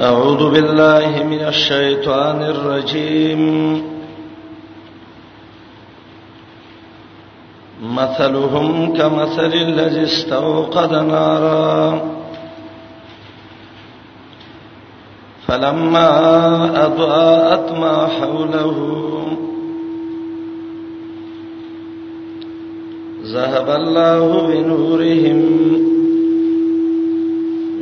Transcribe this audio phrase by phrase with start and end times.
[0.00, 3.42] أعوذ بالله من الشيطان الرجيم
[7.82, 12.00] مثلهم كمثل الذي استوقد نارا
[15.46, 16.08] فلما
[16.86, 18.76] أضاءت ما حوله
[23.34, 25.48] ذهب الله بنورهم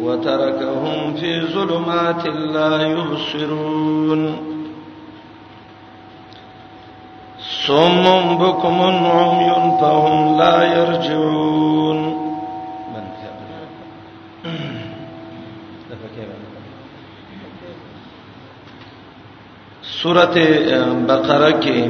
[0.07, 2.23] وتركهم في ظلمات
[2.57, 4.23] لا يبصرون
[7.67, 8.05] صم
[8.43, 8.77] بكم
[9.15, 12.01] عمي فهم لا يرجعون
[20.03, 20.39] سورة
[21.09, 21.83] بقرة کې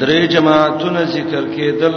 [0.00, 1.96] درې جماعتونه ذکر کېدل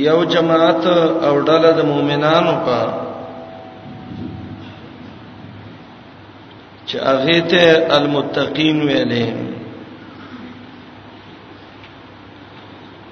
[0.00, 0.84] یو جماعت
[1.28, 2.78] او ډله د مؤمنانو په
[6.88, 7.64] چې هغه ته
[7.96, 9.26] المتقین ویلې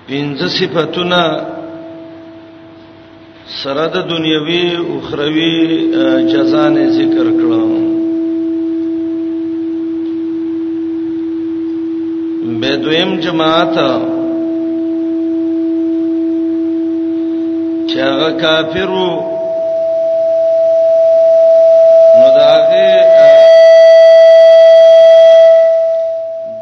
[0.09, 1.21] پنځه صفاتونه
[3.61, 5.57] سره د دنیوي او اخروی
[6.33, 7.73] جزا نه ذکر کړم
[12.63, 13.77] بدویم جماعت
[18.01, 19.09] هغه کافرو
[22.19, 22.87] نو داغه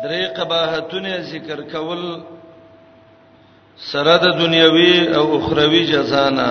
[0.03, 2.03] درې قباحتونه ذکر کول
[3.93, 6.49] سره د دنیوي او اخروی جزا نه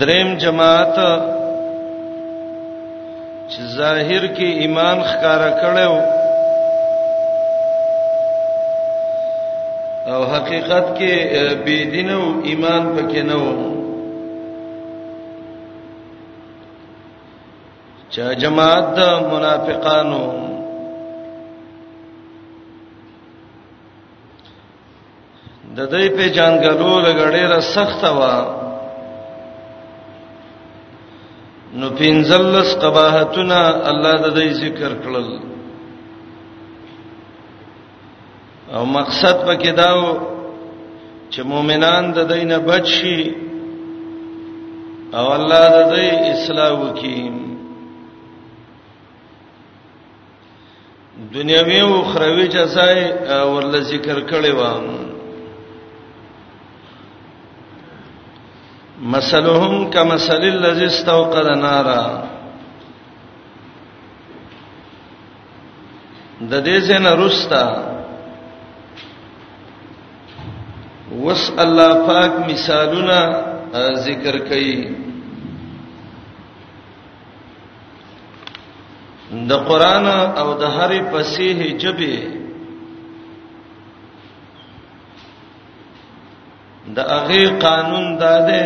[0.00, 0.96] دریم جماعت
[3.50, 6.18] چې ظاهر کې ایمان ښکارا کړو
[10.14, 11.14] او حقیقت کې
[11.64, 13.48] بی دین او ایمان پکې نه و
[18.14, 18.98] چا جماعت
[19.32, 20.22] منافقانو
[25.76, 28.34] د دې په جانګلو لګړې را سخت وا
[31.78, 33.58] نو پینځلس قباحتونه
[33.92, 35.26] الله د دې ذکر کړل
[38.74, 40.02] او مقصد پکې داو
[41.30, 43.22] چې مؤمنان د دینه بچ شي
[45.18, 47.20] او الله د دې اصلاح وکړي
[51.34, 52.98] دنیوي او اخروی جزای
[53.52, 54.98] ورل ذکر کړي وامه
[59.18, 62.04] مثلهم كمثل الذي استوقد نارا
[66.40, 67.66] د دې زنه رستا
[71.12, 73.20] وس الله پاک مثالونه
[74.06, 74.76] ذکر کړي
[79.50, 80.06] د قران
[80.40, 82.16] او د هرې فصیح جبه
[86.96, 88.64] د هغه قانون داده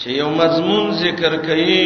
[0.00, 1.82] چې یو مضمون ذکر کړي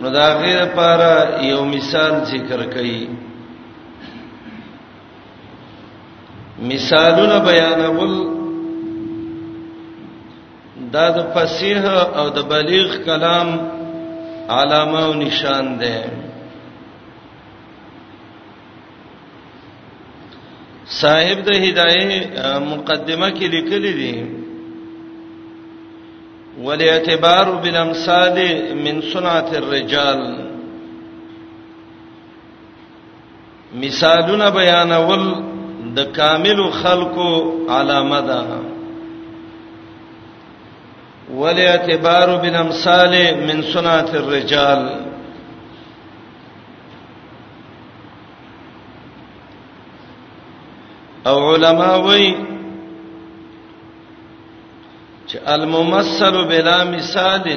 [0.00, 1.12] نو دا غیر لپاره
[1.50, 2.98] یو مثال ذکر کړي
[6.68, 8.12] مثالونه بیانول
[10.92, 11.84] دا د فصیح
[12.18, 13.48] او د بلیغ کلام
[14.56, 15.96] علامه او نشان ده
[21.00, 22.10] صاحب د هدايه
[22.58, 24.40] مقدمه کې لیکلي دي
[26.64, 28.36] ولاعتبار بالامثال
[28.84, 30.20] من صنعه الرجال
[33.86, 35.24] مثالونه بیانول
[35.96, 37.30] د کامل خلقو
[37.76, 38.40] علامه ده
[41.36, 43.12] ولی اعتبار بالامثال
[43.46, 44.88] من سنت الرجال
[51.26, 52.34] او علما وی
[55.28, 57.50] چې الممثل بلا مثال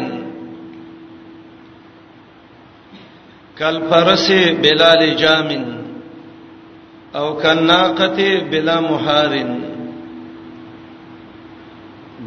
[3.59, 4.29] کالفرس
[4.61, 5.82] بلال جامن
[7.15, 9.49] او کناقته بلا محارن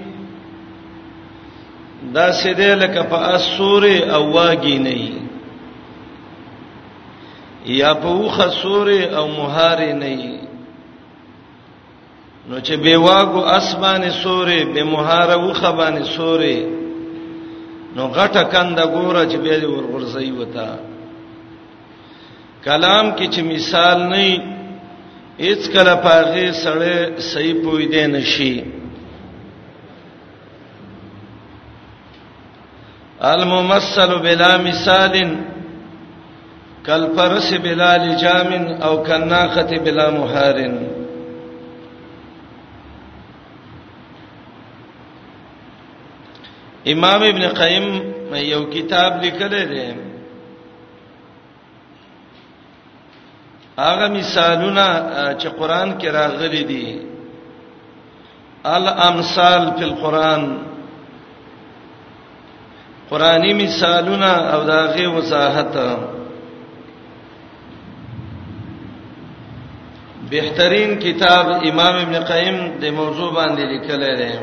[2.13, 3.83] دا سیده لکه په اسور
[4.17, 4.97] او واګی نه
[7.79, 8.87] یا په وخه سور
[9.21, 10.15] او مهار نه
[12.49, 16.59] نو چې به واګو اسمانه سورې به مهاره وخه باندې سورې
[17.95, 20.71] نو غټه کنده ګوره چې به ورغورځي وتا
[22.65, 24.23] کلام کې چې مثال نه
[25.45, 26.95] هیڅ کله پاغه سړی
[27.31, 28.51] صحیح پوی دی نشي
[33.29, 35.13] الممثل بلا مثال
[36.85, 38.53] کالفرس بلا لجام
[38.89, 40.77] او کناخه بلا محارن
[46.93, 47.87] امام ابن قیم
[48.43, 49.85] یو کتاب لیکل دی
[53.85, 54.85] هغه مثالونه
[55.39, 56.99] چې قران کې راغلي دي
[58.65, 60.57] الامثال فی القران
[63.09, 65.77] قرآنی مثالونه او داغه وضاحت
[70.33, 74.33] بهترین کتاب امام ابن قیم د موضوع باندې لیکل دی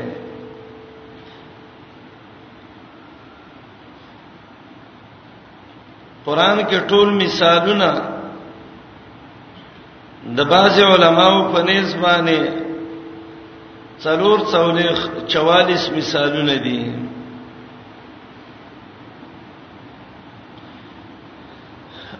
[6.25, 8.16] قرآن کې ټول مثالونه
[10.35, 12.41] د بعض علماو په نس باندې
[14.03, 14.97] څلور څولېخ
[15.33, 16.81] 44 مثالونه دي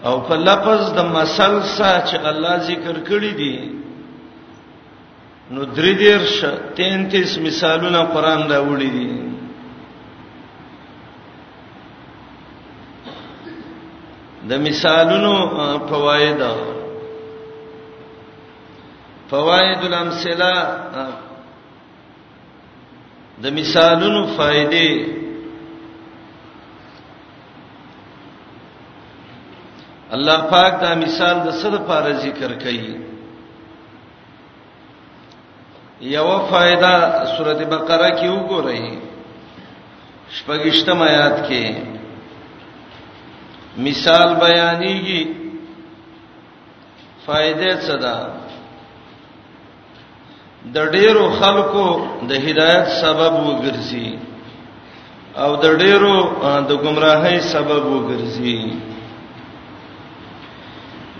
[0.08, 3.56] او په لفظ د مثل سا چې الله ذکر کړی دي
[5.50, 6.36] نو درې دیرش
[6.80, 9.10] 33 مثالونه قران دا وړي دي
[14.48, 15.32] د مثالونو
[15.88, 16.40] فواید
[19.30, 20.52] فواید الامثله
[23.42, 24.90] د مثالونو فائدې
[30.16, 32.92] الله پاک دا مثال د صد لپاره ذکر کوي
[36.14, 36.94] یو فائدہ
[37.36, 38.84] سورته بقره کې وګورئ
[40.36, 41.64] شپږشتم آیات کې
[43.88, 45.34] مثال بیانېږي
[47.26, 48.16] فائدې څه ده
[50.74, 51.86] د ډېرو خلکو
[52.28, 54.08] د هدایت سبب وګرځي
[55.42, 56.14] او د ډېرو
[56.70, 58.60] د گمراهۍ سبب وګرځي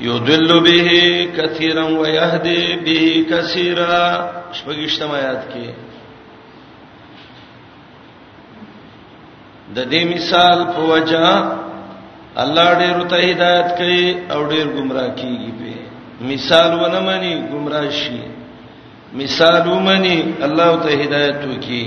[0.06, 0.81] یضل به
[1.38, 2.99] کثیرا و یهدی به
[3.31, 3.99] کثیرا
[4.56, 5.67] شپږشتم آیات کې
[9.76, 11.29] د دې مثال په وجا
[12.43, 14.05] الله ډېر ته هدایت کوي
[14.35, 15.70] او ډېر گمراه کیږي په
[16.31, 18.20] مثال ونه مانی گمراه شي
[19.17, 21.83] مثال ومني الله ته هدایت وکي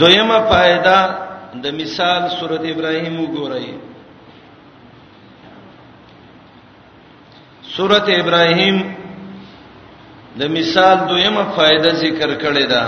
[0.00, 0.98] دویمه फायदा
[1.64, 3.64] د مثال سورته ابراهيم وګورئ
[7.76, 8.76] سورته ابراهيم
[10.40, 12.82] د مثال دویمه فائدہ ذکر کړی دا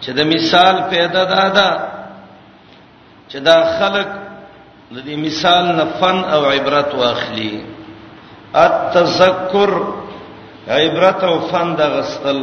[0.00, 1.70] چې د مثال پیدا دادا
[3.30, 4.27] چې دا خلک
[4.96, 7.62] لدی مثال نه فن او عبرت واخلي
[8.60, 9.70] التذکر
[10.68, 12.42] عبرت او فن د غستل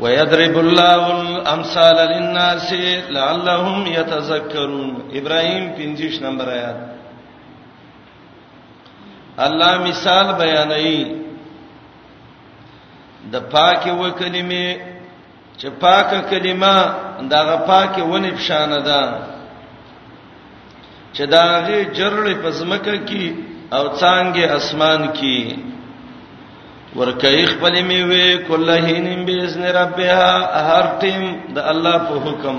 [0.00, 2.72] ويضرب الله الامثال للناس
[3.10, 6.80] لعلهم يتذكرون ابراهيم 25 نمبر آیات
[9.46, 11.00] الله مثال بیانوي
[13.32, 14.98] د پاکه و کلمې
[15.60, 19.02] چې پاکه کلمه دا غپاکه ونی فشان ده
[21.14, 23.24] چې دا غي جړلې پزمکه کې
[23.72, 25.38] او څنګه اسمان کې
[26.96, 30.30] ورکه خپل میوه کله هینم باذن ربها
[30.68, 31.22] هر ټیم
[31.54, 32.58] د الله په حکم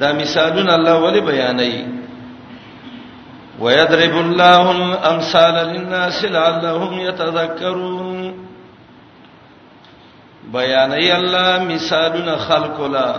[0.00, 1.84] دا مثالونه الله ولی بیانوي
[3.60, 8.49] ويضرب الله الامثال للناس لعلهم يتذكرون
[10.44, 13.10] بیانې الله مثالونه خلق لا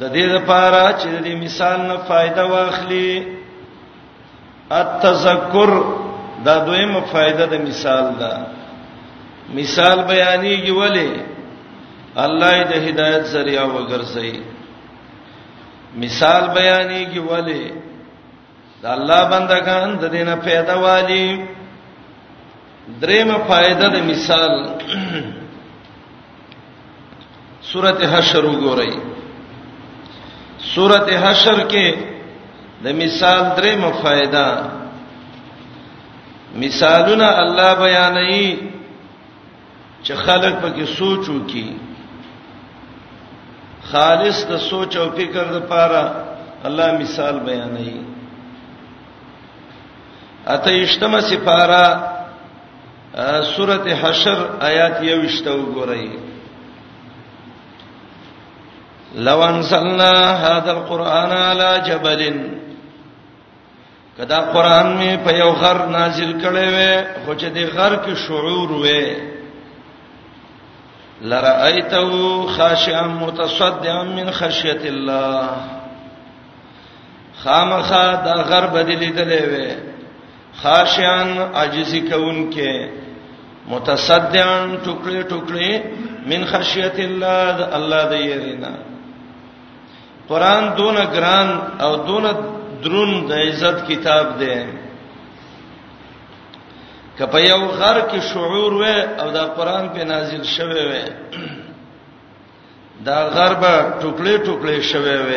[0.00, 3.26] د دې لپاره چې د مثال نه فائدہ واخلي
[4.70, 5.72] التذکر
[6.44, 8.46] دا دویمه فائدہ د مثال ده
[9.54, 11.12] مثال بیانېږي ولی
[12.16, 14.40] الله دې هدایت ذریعہ وګرځي
[15.96, 17.72] مثال بیانېږي ولی
[18.82, 21.46] د الله بندگان د دینه پیدا والی
[23.00, 24.52] درېمه فائدہ د مثال
[27.70, 28.90] سورته حشر وګورئ
[30.74, 31.86] سورته حشر کې
[32.84, 34.46] د مثال درې مفایده
[36.62, 38.48] مثالونه الله بیانوي
[40.04, 41.66] چې خلق پکې سوچو کې
[43.90, 46.02] خالص د سوچ او فکر لپاره
[46.70, 47.96] الله مثال بیانوي
[50.56, 51.84] اته اشتمه سپاره
[53.54, 54.38] سورته حشر
[54.70, 56.06] آیات 21 وګورئ
[59.14, 60.14] لو انزلنا
[60.46, 62.50] هذا القرآن على جبل
[64.18, 68.70] کدا قرآن می په یو غر نازل کړي وې خو چې دې غر کې شعور
[68.70, 69.16] وې
[71.22, 75.50] لرأیته خاشعا متصدعا من خشیت الله
[77.44, 79.76] خامخا دا غر بدلی دلې وې
[80.62, 82.88] خاشعا عجزی کون کې
[83.68, 85.72] متصدعا ټوکړي ټوکړي
[86.26, 88.74] من خشیت الله الله دې یرینا
[90.28, 91.48] قران دون ګران
[91.80, 92.24] او دون
[92.84, 94.58] درون د عزت کتاب دی
[97.18, 98.82] کپه یو غر کې شعور و
[99.20, 100.92] او دا قران په نازل شوه و
[103.04, 105.30] دا غر به ټوکلې ټوکلې شوه و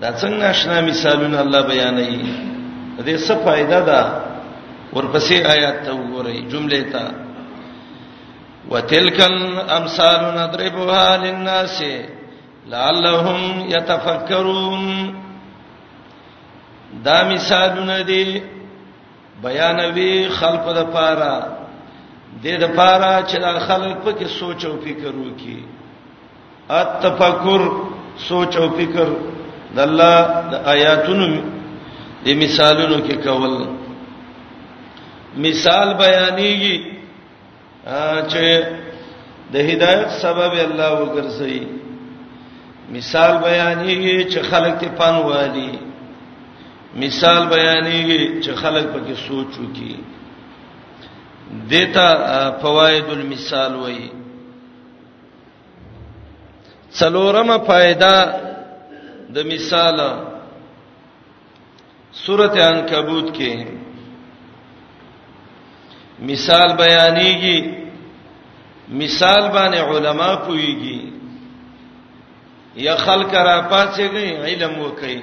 [0.00, 2.20] دا څنګه ناشنا مثالونه الله بیانوي
[3.06, 4.00] دې څه फायदा ده
[4.94, 7.04] ورپسې آیات ته وګورئ جمله ته
[8.70, 9.36] وتلکل
[9.68, 11.82] امثال نضربها للناس
[12.68, 15.14] لعلهم يتفکرون
[17.04, 18.42] دا مثالونه دي
[19.42, 21.32] بیانوي خلق د پاره
[22.44, 25.58] د د پاره چې دا خلق په کې سوچ او فکر وکي
[26.80, 27.60] التفکر
[28.28, 29.08] سوچ او فکر
[29.76, 30.18] د الله
[30.50, 31.30] د آیاتونو
[32.24, 33.66] د مثالونو کې کول
[35.46, 36.78] مثال بیانېږي
[38.30, 38.46] چې
[39.54, 41.58] د هدایت سبب الله وګرځي
[42.92, 45.70] مثال بیانېږي چې خلک ته پن وادي
[47.02, 49.96] مثال بیانېږي چې خلک پکې سوچو کی
[51.70, 52.08] دیتا
[52.62, 54.10] فواید المثال وایي
[57.00, 58.12] څلورمه फायदा
[59.34, 59.98] د مثال
[62.24, 63.66] سورته عنکبوت کې
[66.30, 67.74] مثال بیانېږي
[68.88, 71.15] مثال باندې علما پويږي
[72.84, 75.20] یا خلق را پاتېږي علم وکړي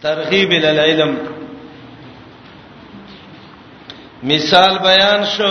[0.00, 1.12] ترغیب ال علم
[4.32, 5.50] مثال بیان شو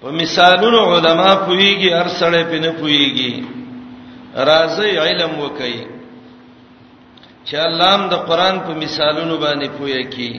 [0.00, 3.32] په مثالونو علما پويږي هر سړی په نه پويږي
[4.50, 5.78] راځي علم وکړي
[7.50, 10.30] چې الله هم د قران په مثالونو باندې پوي کی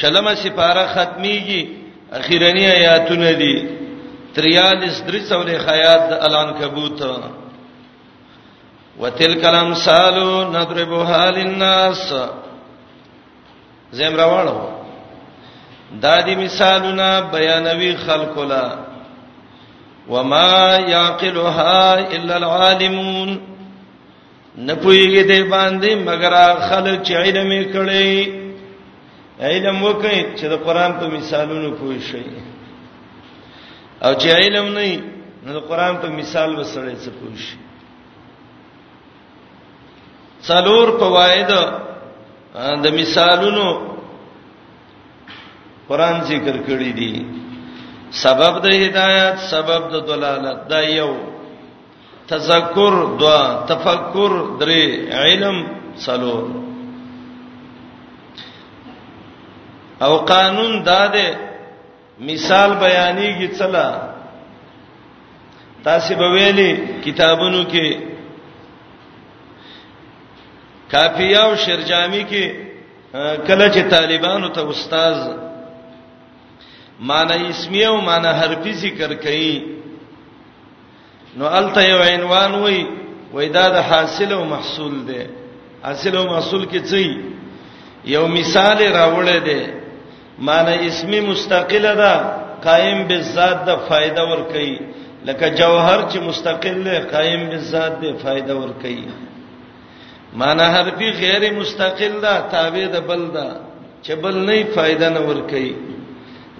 [0.00, 1.60] شلمه سپاره ختميږي
[2.12, 3.75] اخیرنی آیاتونه دي
[4.36, 4.42] 43
[5.06, 7.00] درې څولې خیات د الانکبوت
[9.00, 10.16] وتلک الامثال
[10.56, 12.00] نضربها للناس
[13.98, 14.60] زم راوړو
[16.04, 18.66] دا دي مثالونه بیانوي خلق لا
[20.08, 21.82] وما يعقلها
[22.16, 23.28] الا العالمون
[24.66, 26.34] نپويږي دې باندې مگر
[26.68, 28.12] خلق چې علم یې کړی
[29.40, 32.22] علم وکړي چې د قران په مثالونو پوي شي
[34.04, 34.88] او چې علم نه
[35.52, 37.40] نو قرآن په مثال وسړې څه پوښ
[40.48, 41.50] څلور فواید
[42.84, 43.66] د مثالونو
[45.88, 47.12] قرآن ذکر کړی دي
[48.24, 51.10] سبب د هدایت سبب د ضلالت دا یو
[52.30, 54.84] تذکر دوا تفکر درې
[55.22, 55.56] علم
[56.04, 56.44] څلور
[60.04, 61.28] او قانون دا ده
[62.20, 63.88] مثال بیانېږي چلا
[65.84, 66.70] تاسو به ویلي
[67.04, 67.88] کتابونو کې
[70.92, 72.44] کافیه او شرجامی کې
[73.46, 75.16] کله چې طالبانو ته استاد
[77.00, 79.62] معنی اسمیه او معنی حرفی ذکر کړي
[81.36, 82.86] نو الته یو عنوان وای
[83.32, 85.22] وای دا د حاصل او محصول دی
[85.82, 87.20] حاصل او محصول کې څه
[88.04, 89.75] یو مثال راوړل دی
[90.44, 92.12] معنی اسمی مستقله ده
[92.64, 94.78] قائم بالذات ده فائدہ ور کوي
[95.26, 99.04] لکه جوهر چې مستقل ده قائم بالذات ده فائدہ ور کوي
[100.40, 103.46] معنی حرفی غیر مستقل ده تابع ده بل ده
[104.02, 105.74] چې بل نه فائدہ نه ور کوي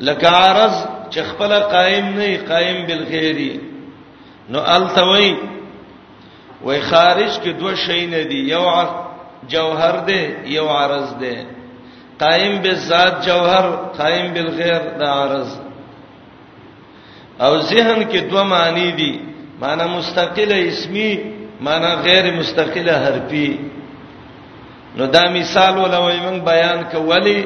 [0.00, 3.58] لکه عرض چې خپل قائم نه قائم بالغیری
[4.50, 5.34] نو التوی
[6.64, 8.64] وای خارج کې دوه شی نه دي یو
[9.50, 10.20] جوهر ده
[10.56, 11.55] یو عرض ده
[12.20, 13.66] قائم بالذات جوهر
[13.98, 15.48] قائم بالغیر دا عرض
[17.44, 19.12] او ذهن کې دوه معنی دي
[19.60, 21.10] معنی مستقله اسمی
[21.68, 23.50] معنی غیر مستقله حرفی
[24.96, 27.42] نو دا مثال ولوي موږ بیان کولی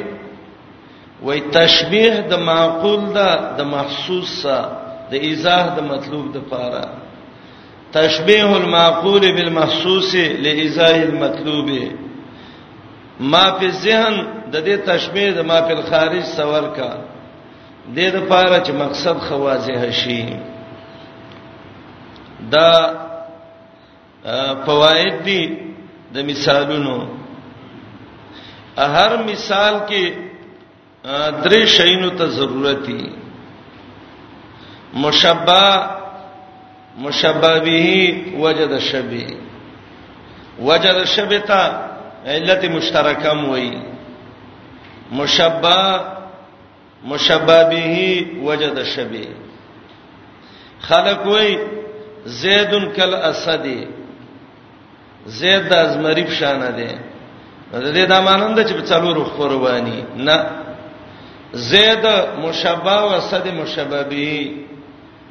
[1.22, 6.84] وای تشبیه د معقول دا د محسوس سره د ایزاح د مطلوب د پاره
[7.92, 11.70] تشبیه المعقول بالمحسوس لإزاح المطلوب
[13.20, 16.90] ما فی الذهن د دې تشبيه د ما په خارج سوال کا
[17.92, 20.20] د دې لپاره چې مقصد خوازه شي
[22.54, 22.70] دا
[24.66, 25.42] فواید دي
[26.14, 26.96] د مثالونو
[28.96, 30.04] هر مثال کې
[31.44, 33.02] درې شینو ته ضرورت دي
[35.04, 35.64] مشبہ
[37.04, 37.86] مشبہ به
[38.44, 39.26] وجد شبه
[40.70, 41.62] وجد شبه ته
[42.36, 43.76] علت مشترکم وایي
[45.18, 45.78] مشبہ
[47.10, 47.96] مشبہ به
[48.46, 49.26] وجد شبی
[50.88, 51.56] خلق وای
[52.40, 53.80] زیدن کل اسدی
[55.38, 56.92] زید د ازمریب شانه ده
[57.72, 60.36] د دې د مانند چې په څلورو قرباني نه
[61.52, 62.06] زید
[62.44, 64.54] مشبہ و اسد مشبہ به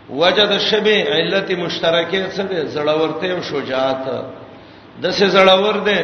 [0.09, 4.05] وجد شبی علت مشترکه څه ده زړورته او شجاعت
[5.01, 5.99] د څه زړور ده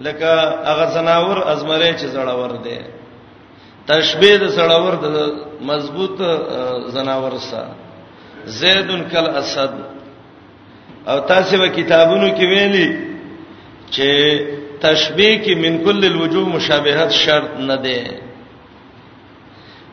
[0.00, 0.32] لکه
[0.68, 2.78] هغه زناور ازمره چې زړور ده
[3.88, 5.06] تشبيه د سړاور د
[5.70, 6.16] مضبوط
[6.94, 7.72] زناور سره
[8.60, 9.72] زیدن کل اسد
[11.10, 12.88] او تاسو په کتابونو کې ویلي
[13.94, 14.10] چې
[14.86, 18.20] تشبيه کې من کل الوجوه مشابهت شرط نه ده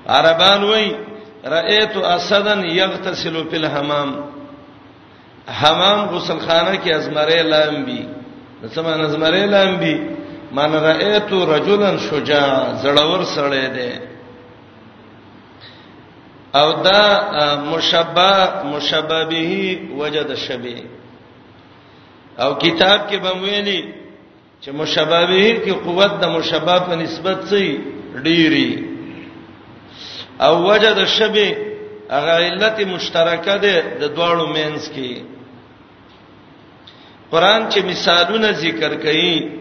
[0.08, 0.86] عربان وای
[1.56, 4.10] رأيت اسدا يغتسل في الحمام
[5.60, 8.02] حمام غسلخانه کې ازمره لامبي
[8.76, 9.96] څه معنی ازمره لامبي
[10.52, 12.52] من رایت رجلا شجاع
[12.84, 13.92] زړور سړی دی
[16.60, 17.04] او دا
[17.72, 18.32] مشبہ
[18.72, 19.52] مشبہ به
[20.00, 20.80] وجد شبی
[22.42, 23.82] او کتاب کې بمویلی
[24.62, 27.68] چې مشبہ به کې قوت د مشبہ په نسبت سي
[28.26, 28.72] ډيري
[30.46, 31.50] او وجد شبی
[32.16, 35.24] هغه علت مشترکه ده د دواړو مینس کې
[37.32, 39.61] قران چې مثالونه ذکر کړي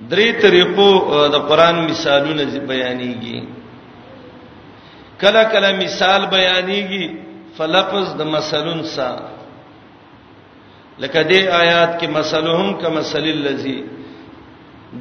[0.00, 0.92] درې طریقو
[1.28, 3.40] د قران مثالونه بیانېږي
[5.20, 7.04] کله کله مثال بیانېږي
[7.56, 9.16] فلفظ د مثلون سا
[10.98, 13.82] لکه دې آیات کې مثلهم کمثل الذی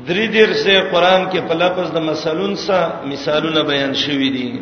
[0.07, 4.59] درې دیر سے قران کې په لفظ د مثلون سا مثالونه بیان شوي دي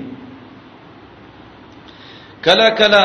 [2.43, 3.01] کله کله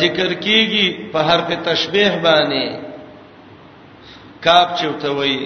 [0.00, 2.84] ذکر کیږي په حرف تشبیه باندې
[4.40, 5.38] کاپ چوتوي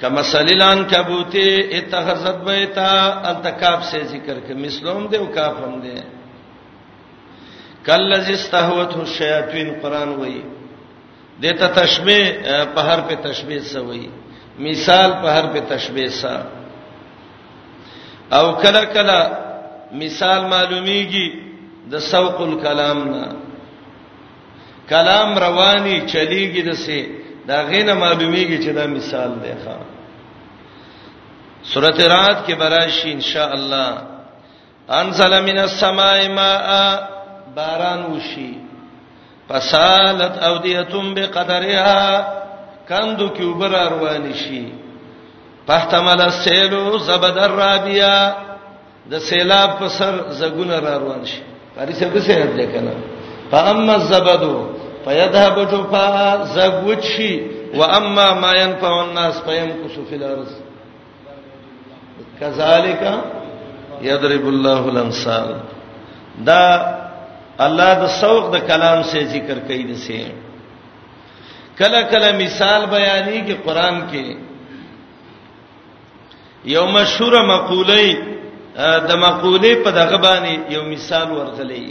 [0.00, 2.90] کما سلیلان کبوتی اتخذت بیتا
[3.30, 5.94] التکاب سے ذکر کے مسلم دے او کاف ہم دے
[7.86, 10.40] کلذ استهوت الشیاطین قران وای
[11.42, 12.24] دیتا تشبیہ
[12.74, 14.06] پہاڑ پہ تشبیہ سوئی
[14.66, 16.34] مثال پہاڑ پہ تشبیہ سا
[18.38, 19.20] او کلا کلا
[20.02, 21.28] مثال معلومیږي
[21.92, 23.24] د سوق الکلام نا
[24.92, 29.76] کلام رواني چلیږي دسه دا غینه معلومیږي چې دا مثال دی ښا
[31.62, 33.92] سورته رات کې براشي ان شاء الله
[34.90, 36.68] انزل من السماء ماء
[37.56, 38.52] باران وشي
[39.48, 42.04] فسالت اوديتم بقدرها
[42.88, 44.64] کندو کې وبر روان شي
[45.66, 48.34] فاحتمل السيل زبد الرابيه
[49.10, 51.42] د سیلاب پر سر زګونه روان شي
[51.76, 52.94] پاري څه څه یاد کنه
[53.50, 54.56] فاما الزبدو
[55.04, 57.40] فيذهب جفاء زغوتشي
[57.74, 60.46] واما ما ينفع الناس فيمكث في الارض
[62.40, 63.20] كذلك
[64.02, 65.56] يضرب الله الامثال
[66.38, 66.96] دا
[67.60, 70.22] الله د سوق د کلام سے ذکر کوي دسه
[71.80, 74.26] کله کله مثال بیانې کې قران کې
[76.74, 78.08] یو مشهور مقولې
[79.10, 81.88] د مقولې په دغه باندې یو مثال ورغلې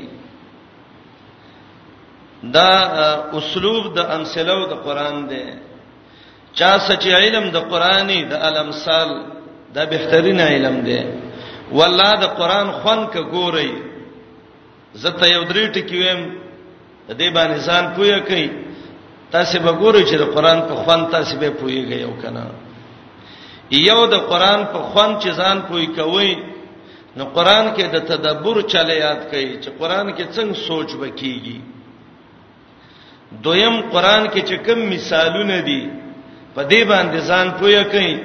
[2.43, 2.71] دا
[3.39, 5.43] اسلوب د امثلو د قران دی
[6.57, 9.09] چا سچ علم د قرآني د الامثال
[9.75, 11.01] دا بهترین علم دی
[11.77, 13.71] والله د قران خون ک ګوري
[15.01, 16.21] زته یو درې ټکی ویم
[17.07, 18.49] د دې باندې ځان پوهه کوي
[19.31, 22.43] تاسو به ګورئ چې د قران په خون تاسو به پوهیږئ یو کنه
[23.71, 26.31] یو د قران په خون چې ځان پوهی کوي
[27.17, 31.59] نو قران کې د تدبر چلے یاد کړئ چې قران کې څنګه سوچ وکيږي
[33.45, 35.81] دویم قران کې چې کوم مثالونه دي
[36.55, 38.15] په دې باندې ځان پوهه کوي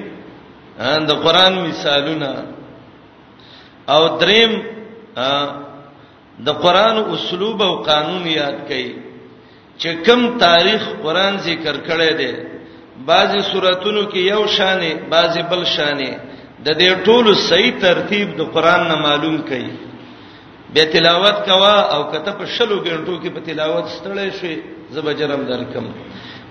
[0.79, 2.29] ان د قران مثالونه
[3.93, 4.51] او دریم
[6.47, 8.95] د قران اسلوب او قانون یاد کړي
[9.81, 12.31] چې کوم تاریخ قران ذکر کړي دي
[13.09, 16.13] بعضی سوراتونو کې یو شانې بعضی بل شانې
[16.65, 19.69] د دې ټولو صحیح ترتیب د قران نه معلوم کړي
[20.73, 24.55] به تلاوت کوا او کته په شلو غنټو کې په تلاوت ستړی شي
[24.93, 25.85] زب جرم درکم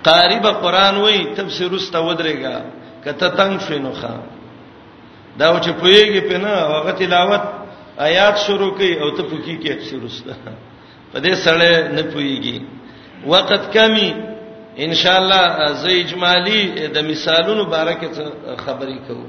[0.03, 2.55] قاریب قران وای تفسیر واست ودرېګا
[3.03, 4.19] کته تنگ شینو خان
[5.39, 7.43] دا چې پویږي په نه هغه تلاوت
[7.97, 10.25] آیات شروع کړي او ته پوکی کې تفسیر واست
[11.11, 12.57] په دې سره نه پویږي
[13.25, 14.11] وخت کمی
[14.85, 15.43] ان شاء الله
[15.81, 16.61] زې اجمالی
[16.93, 18.07] د مثالونو بارکه
[18.65, 19.27] خبرې کوو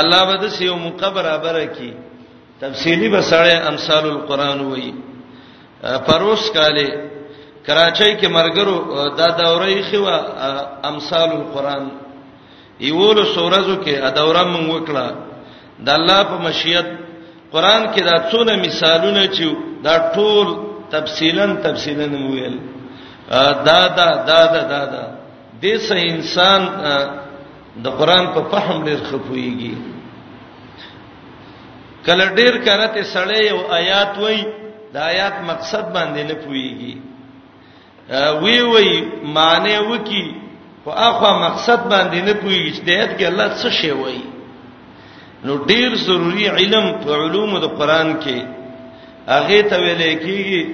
[0.00, 1.90] الله بده سیو مقبره برکې
[2.60, 4.92] تفصیلی بسړې امثال القرآن وایي
[6.06, 7.10] پروس کاله
[7.66, 8.76] کراچۍ کې مرګرو
[9.18, 10.16] دا دورې خوا
[10.90, 11.84] امثال القرآن
[12.86, 15.06] ایولو سورزو کې ا دوره مونږ وکړه
[15.86, 16.86] د الله په مشیت
[17.54, 19.44] قرآن کې دا څونه مثالونه چې
[19.86, 20.46] دا ټول
[20.90, 22.58] تفصیلا تفصیلا مویل
[23.66, 25.02] دا دا دا دا دا دا
[25.62, 26.60] د سه انسان
[27.84, 29.74] د قرآن په فهم لري خپويږي
[32.06, 34.42] کله ډیر کرته سړی یو آیات وای
[34.94, 37.11] دا آیات مقصد باندې نه پويږي
[38.20, 38.92] وی وی
[39.34, 40.26] معنی وکي
[40.84, 44.24] خو اخوا مقصد باندې نه پوي چې دایت کې الله څه شی وایي
[45.44, 48.38] نو ډیر ضروری علم په علوم د قران کې
[49.28, 50.66] هغه ته ویل کېږي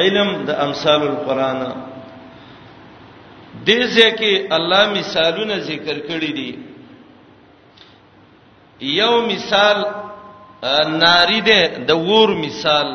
[0.00, 1.60] علم د امثال القرآن
[3.66, 6.52] دې ځکه الله مثالونه ذکر کړی دي
[8.92, 9.76] یو مثال
[11.02, 12.88] ناری ده د ور مثال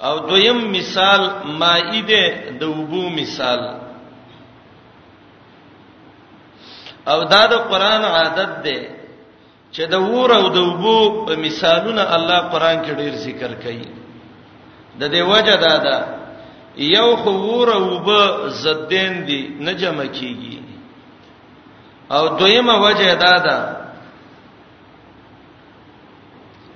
[0.00, 1.20] او دویم مثال
[1.60, 2.24] مائده
[2.60, 3.60] د وبو مثال
[7.12, 8.78] او دا د قران عادت ده
[9.74, 13.88] چې د ور او د وبو په مثالونه الله قران کې ډیر ذکر کوي
[15.00, 15.96] د دې وجه دا ده
[16.96, 18.08] یو خو ور او وب
[18.62, 20.62] زدین دي نه جمع کیږي
[22.14, 23.58] او دویمه وجه دا ده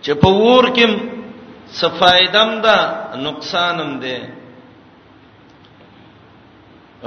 [0.05, 1.12] چې په ور کې
[1.81, 2.79] صفایدم ده
[3.27, 4.19] نقصانم ده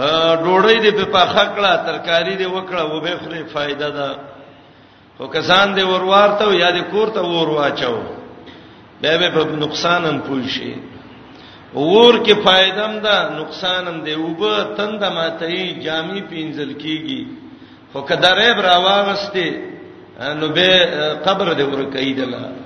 [0.08, 0.12] ا
[0.44, 4.10] ډوړې دې په پخه کړه ترکاری دې وکړه و به خوري فائدہ ده
[5.18, 7.98] خو کسان دې ورورته یا دې کور ته ور واچو
[9.02, 10.74] به به په نقصانم پوي شي
[11.92, 14.42] ور کې فائدم ده نقصانم ده وب
[14.78, 15.54] تند ماته
[15.86, 17.22] جامې پینځل کیږي
[17.92, 19.48] خو کدارې براواغسته
[20.40, 20.70] نو به
[21.26, 22.65] قبر دې ور کوي دلته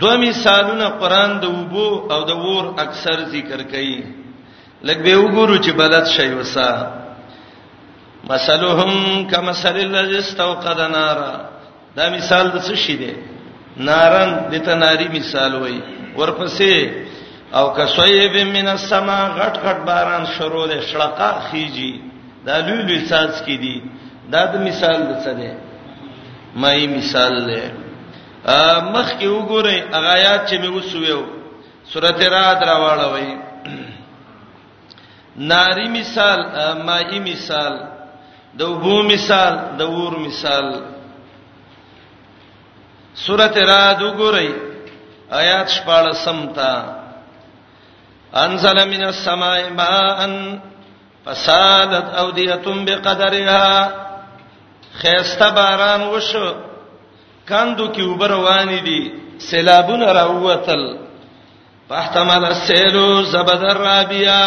[0.00, 3.98] دوه مثالونه قران د وبو او د ور اکثر ذکر کوي
[4.86, 6.70] لکه به وګورو چې بلد شي وسا
[8.32, 8.92] مثلهم
[9.32, 11.32] کمثل الذی استوقد نارا
[11.96, 13.12] دا مثال د څه شي دی
[13.90, 15.78] نارن د تناری مثال وای
[16.20, 16.72] ورپسې
[17.58, 21.92] او کسویب من السما غټ غټ باران شروع دی شړقه خيجي
[22.46, 23.76] دا لولو ساز کی دی
[24.32, 25.50] دا د مثال د څه دی
[26.62, 27.64] مې مثال دی
[28.92, 31.20] مخ کې وګورئ هغه آیات چې مې وسویو
[31.92, 33.30] سورته را دراوړوي
[35.36, 36.38] ناری مثال
[36.86, 37.74] مائی مثال
[38.54, 40.66] د وبو مثال د ور مثال
[43.14, 44.50] سورته را وګورئ
[45.32, 46.74] آیات شپاله سمتا
[48.34, 50.18] انزل من السماء ماء
[51.24, 53.68] فسالت اوديه بقدرها
[55.02, 56.67] خيسته باران وشو
[57.50, 59.00] کاندو کې وبر وانی دي
[59.48, 60.82] سیلابونه راوتل
[61.88, 62.96] فاحتمل السيل
[63.32, 64.40] زبد الرابيا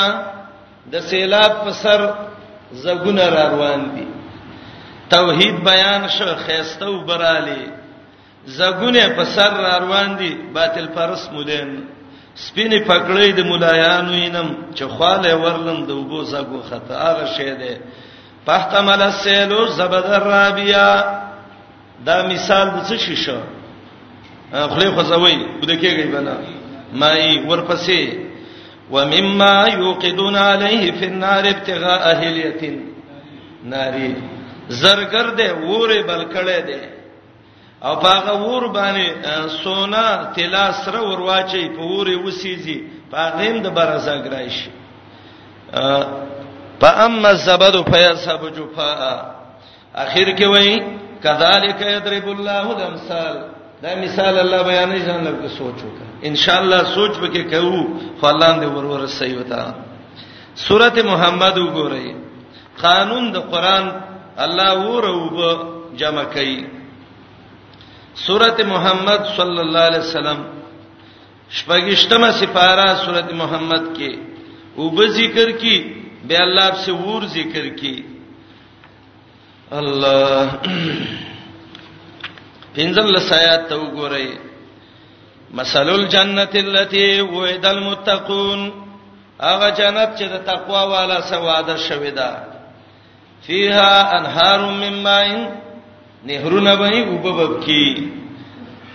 [0.91, 2.01] د سیلاب په سر
[2.83, 4.07] زګونه را روان دي
[5.13, 7.63] توحید بیان شو خيسته وبرالي
[8.57, 11.71] زګونه په سر را روان دي باطل پرس مولین
[12.43, 17.73] سپینه پکړې د مولایانو اینم چې خاله ورلم د وبو زګو خطا هغه شه ده
[18.45, 20.87] فاحتمل السيل زبد الرابيا
[22.07, 23.39] دا مثال د څه شي شو
[24.73, 26.35] خلی خزوي بده کېږي بنا
[27.01, 28.01] مای ورپسې
[28.91, 32.77] ومما یوقدون علیه فی النار ابتغاء اهلیتین
[33.73, 34.13] ناری
[34.81, 36.81] زرګر دې وره بلکړې دې
[37.83, 42.77] او پاغه ور باندې سونا تلا سره ورواچي په وره وسیږي
[43.11, 44.69] پاغه هم د برزګ راشي
[46.81, 49.31] فاما الزبد فيصب جفاء
[49.95, 53.36] اخر کې وایي کذالک یضرب الله الامثال
[53.84, 57.86] دا مثال الله بیان ځان لکه سوچ وکړه ان شاء الله سوچ وکړه کو
[58.21, 59.62] فلان دې ورور صحیح وتا
[60.67, 62.07] سورته محمد وګورئ
[62.86, 63.86] قانون د قران
[64.45, 65.36] الله وروب
[66.01, 66.57] جمع کړي
[68.25, 70.39] سورته محمد صلی الله علیه وسلم
[71.57, 74.12] شپږشتمه سپاره سورته محمد کې
[74.81, 75.75] وب ذکر کی
[76.27, 77.95] به الله په ور ذکر کی
[79.79, 80.45] الله
[82.75, 84.27] پنځم لسایات ته وګورئ
[85.60, 88.71] مثل الجنه التي وعد المتقون
[89.41, 92.43] هغه جنت چې د تقوا والا سواده شوې ده
[93.47, 95.62] فيها انهار من ماء
[96.25, 98.10] نهرونه به وبوب کی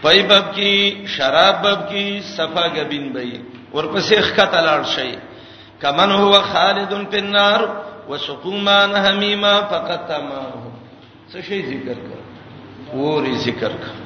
[0.02, 3.40] پایبب کی شراب بب کی صفا غبین به
[3.72, 5.16] ورپسې ښکته لاړ شي
[5.82, 10.70] کمن هو خالدن فی النار وسقومان حمیما فقط تمامه
[11.30, 12.18] څه شی ذکر کړ
[13.02, 13.96] ور ذکر کړ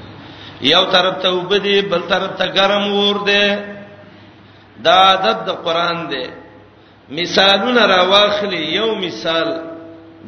[0.73, 3.45] یو طرف ته وبدي بل طرف ته ګرم ور دی
[4.87, 6.25] دا عادت د قران دی
[7.21, 9.49] مثالونه راواخلي یو مثال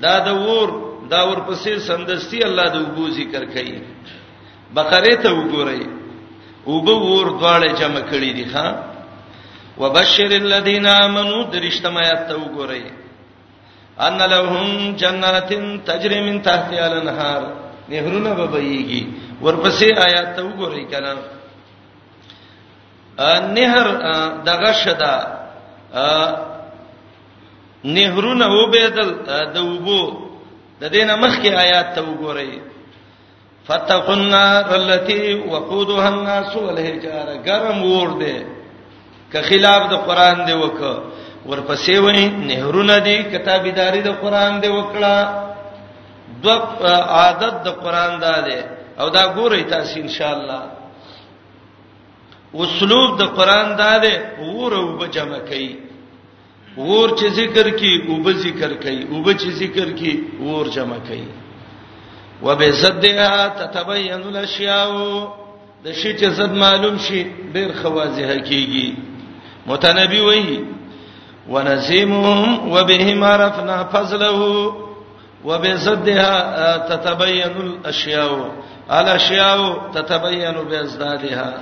[0.04, 0.70] دا د ور
[1.12, 3.76] دا ور پسې سندستي الله د وبو ذکر کوي
[4.78, 5.82] بقره ته وګورئ
[6.66, 8.66] وبو ور دواړه جمع کړي دي ښا
[9.84, 12.84] وبشر الذين امنوا درشتمات ته وګورئ
[14.00, 15.50] ان لهم جنات
[15.88, 17.42] تجري من تحتها الانهار
[17.88, 19.02] نهرونه ببېږي
[19.44, 21.14] ورپسې آیات ته وګورئ کنه
[23.56, 23.86] نهر
[24.48, 25.14] دغه شدا
[27.84, 29.10] نهرونه وبېدل
[29.54, 30.02] د وبو
[30.80, 32.52] د دینه مخکې آیات ته وګورئ
[33.66, 38.46] فتقوا النار التي وقودها الناس والحجاره ګرم ور دي
[39.32, 40.94] که خلاف د قران دی وکړه
[41.48, 45.16] ورپسې وای نهرونه دي کتابداري د قران دی وکړه
[46.42, 46.54] دو
[47.18, 48.58] عادت د قران دا دی
[49.00, 50.62] او دا ګورئ تاسو ان شاء الله
[52.64, 54.14] اسلوب د قران دا دی
[54.60, 55.70] ور او بجمع کوي
[56.88, 60.14] ور چې ذکر کوي او به ذکر کوي او به چې ذکر کوي
[60.48, 61.28] ور جمع کوي
[62.42, 64.90] وبزدها تتبين الاشياء
[65.84, 68.94] د شي چې زد معلوم شي ډیر خوازه کیږي
[69.66, 70.56] متنبي وایي
[71.48, 74.42] ونسيمهم وبهم عرفنا فضله
[75.44, 76.32] وبزدها
[76.88, 78.52] تتبين الاشياء
[78.90, 81.52] الاشياء تتبين بازدادها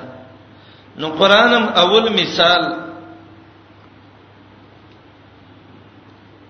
[0.98, 2.62] نو قرانم اول مثال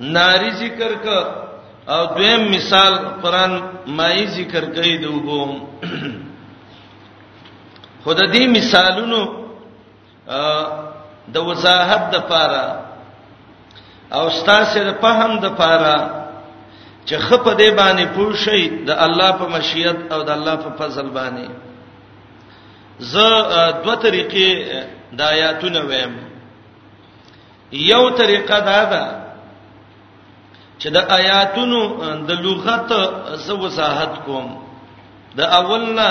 [0.00, 1.06] ناری ذکر ک
[1.88, 3.52] او دویم مثال قران
[3.86, 5.58] مای ذکر کوي دوبو
[8.04, 9.20] خود دې مثالونو
[11.28, 12.89] د وضاحت د پاره
[14.12, 15.98] او ستاسو د فهم د پاره
[17.08, 21.46] چې خپه دی باندې پوښی د الله په مشیت او د الله په فضل باندې
[23.12, 23.26] زه
[23.84, 24.48] دوه طریقې
[25.18, 26.12] د آیاتونه ویم
[27.72, 29.04] یو طریقه دا ده
[30.80, 31.80] چې د آیاتونو
[32.28, 32.90] د لغت
[33.46, 34.48] زو وضاحت کوم
[35.36, 36.10] د اولنا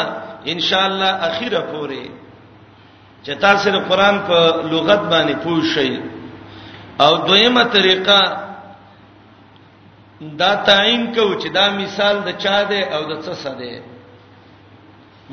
[0.51, 2.05] ان شاء الله اخیره پورې
[3.25, 4.37] چې تاسو د قران په
[4.73, 5.91] لغت باندې پوښی
[7.05, 8.21] او دویمه طریقه
[10.39, 13.73] دا تعین کو چې دا مثال د چا دی او د څه څه دی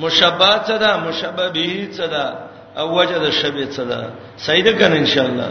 [0.02, 2.24] مشبات څه ده مشببه څه ده
[2.80, 4.00] او وجه د شبې څه ده
[4.44, 5.48] صحیح ده کنه ان شاء الله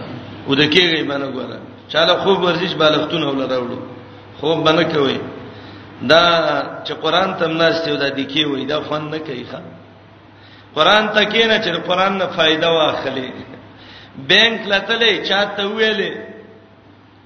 [0.50, 1.58] ودکیږي باندې ګوره
[1.92, 3.80] چاله خوب ورزش بالښتونه ولر راوړو
[4.40, 5.20] خوب باندې کوي
[6.12, 6.24] دا
[6.86, 9.60] چې قران تم ناس ته دا دکی وای دا فن نه کوي ښا
[10.76, 13.30] قران ته کینه چې قران نه فائدہ واخلي
[14.30, 16.14] بینک لتلې چاته ویلې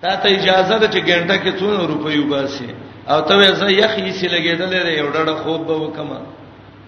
[0.01, 2.69] تا ته اجازه ده چې ګنټه کې څونه روپیو باسي
[3.11, 6.19] او ته وې زه یخې سي لګېدلې یو ډډه خوب به وکما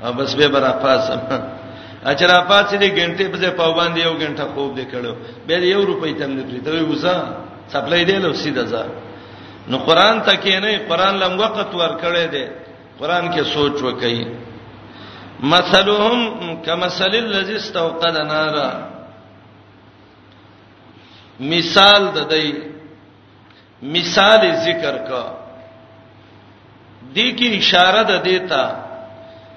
[0.04, 1.20] او بس به برا پاسم
[2.10, 5.14] اچرا پاتې دې غنټې په پاو باندې یو غنټه خوب دې کړو
[5.48, 7.16] به یو روپۍ تم نه پریته وي وسا
[7.74, 8.84] سپلای دې لو سیده ځه
[9.70, 12.46] نو قران ته کې نه قران لم وخت ور کړې دې
[13.00, 14.28] قران کې سوچ وکړي
[15.54, 16.20] مثلهم
[16.66, 18.70] کمثل الذی استوقد نارا
[21.40, 22.54] مثال د دې
[23.84, 25.26] مثال ذکر کا
[27.14, 28.86] د کی اشاره ده دیتا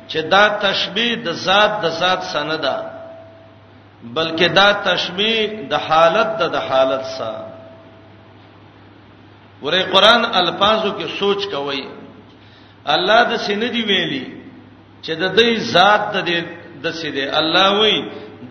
[0.09, 2.77] چې دا تشبیه د ذات د ذات سند ده
[4.15, 7.47] بلکې دا تشبیه د حالت د د حالت سره
[9.63, 11.87] ورې قران الفاظو کې سوچ کوي
[12.87, 14.25] الله د سینې دی ویلي
[15.03, 16.39] چې د دې ذات د دې
[16.83, 18.01] د سینې الله وایي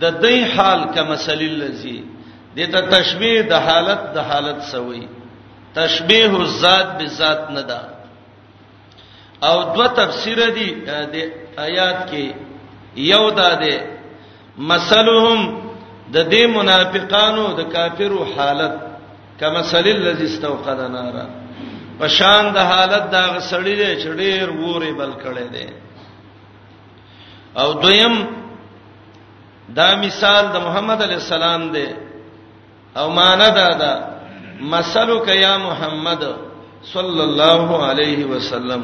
[0.02, 1.98] د دې حال کما مسلل لذي
[2.56, 5.02] دته تشبیه د حالت د حالت سوی
[5.80, 7.80] تشبیه الذات بذات نه ده
[9.50, 10.70] او دو تفسیر دي
[11.13, 11.16] د
[11.68, 12.26] آیات کې
[13.13, 13.74] یو ده ده
[14.72, 15.39] مثلهم
[16.13, 18.74] د دې منافقانو د کافرو حالت
[19.39, 21.26] کما مثل الذي استوقد نارا
[22.00, 25.68] په شان د حالت دا غسړی دی چې ډیر ووري بل کړي دی
[27.58, 28.26] او دویم
[29.70, 31.88] دا مثال د محمد علی السلام دی
[32.97, 33.93] او معنا دا دا
[34.62, 36.23] مثلک یا محمد
[36.93, 38.84] صلی الله علیه وسلم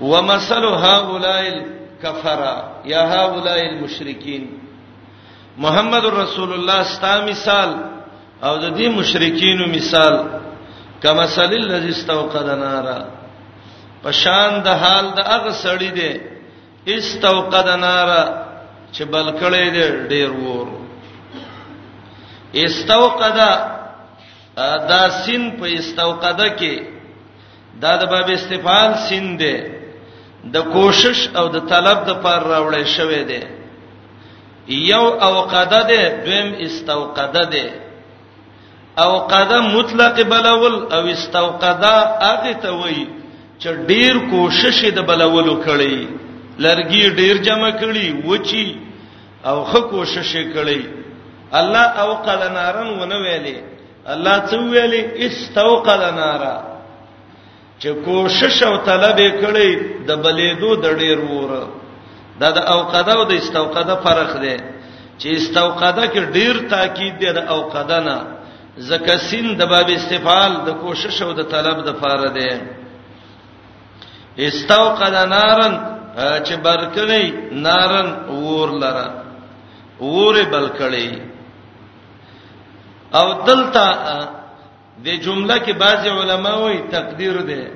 [0.00, 2.54] ومثل هؤلاء الكفرة
[2.84, 4.44] یا هؤلاء المشرکین
[5.58, 7.70] محمد رسول الله ستا مثال
[8.42, 10.14] او د دې مشرکینو مثال
[11.02, 12.98] کما سل الذی استوقد نارا
[14.04, 16.20] پشان د حال د هغه سړی دی
[16.96, 18.24] استوقد نارا
[18.92, 20.85] چې بل کړي دی ډیر ور
[22.64, 23.36] استوقد
[24.90, 26.74] دا سین په استوقد کې
[27.82, 29.54] دا د باب استفال سین دی
[30.54, 33.42] د کوشش او د طلب د پر راوړې شوې دی
[34.92, 37.66] یو اوقده دی دویم استوقده دی
[39.04, 41.94] اوقده مطلق بلول او استوقده
[42.26, 43.06] هغه ته وایي
[43.60, 45.96] چې ډیر کوشش د بلولو کړي
[46.64, 48.68] لرګي ډیر جمع کړي وچی
[49.50, 50.80] او خه کوشش کړي
[51.54, 53.56] الله اوقل نارن ونه ویلې
[54.12, 56.56] الله څو ویلې استوقل نارا
[57.80, 59.70] چې کوشش او طلب کړي
[60.08, 61.64] د بلېدو د ډېر وره
[62.40, 64.56] دا د اوقده او د استوقده فرق دی
[65.20, 68.18] چې استوقده کې ډېر تاکید دی د اوقده نه
[68.78, 72.50] زکه سین د باب استفال د کوشش او د طلب د فاره دی
[74.48, 75.74] استوقد نارن
[76.44, 79.08] چې برکړی نارن ور لره
[80.00, 81.10] ور بلکړی
[83.14, 83.84] او دلته
[85.04, 87.66] د جمله کې بعض علما وایي تقدیر ده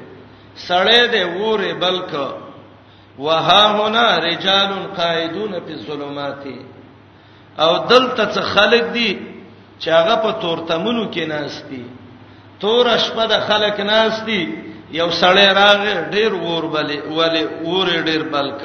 [0.69, 2.13] سړې ده وره بلک
[3.19, 6.45] وها هنا رجال قائدون فی الظلمات
[7.59, 9.19] او دلته څه خلق دي
[9.81, 11.85] چې هغه په تورتمونو کې ناشتي
[12.61, 14.43] تور شپه د خلق ناشتي
[14.93, 18.63] یو سړی راغی ډیر ور بلې ولې ور ډیر بلک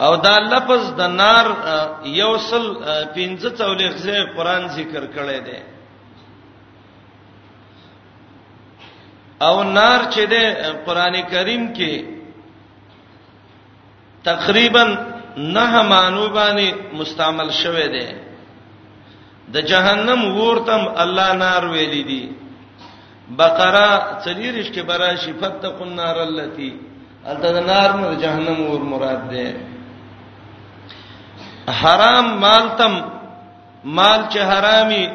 [0.00, 1.46] او دا لفظ د نار
[2.20, 2.64] یوصل
[3.14, 5.58] 15 ځای قران ذکر کړی دی
[9.48, 10.34] او نار چې د
[10.86, 11.92] قران کریم کې
[14.30, 14.84] تقریبا
[15.36, 16.68] نه مانو باندې
[17.00, 18.06] مستعمل شوه دی
[19.54, 22.22] د جهنم ورتم الله نار ویلې دي
[23.38, 23.88] بقره
[24.24, 26.72] چلیرش کې برا شفت تقن نار التي
[27.26, 29.46] الته نار نو جهنم ور مراد ده
[31.68, 32.94] حرام مال تم
[33.84, 35.08] مال چې حرامي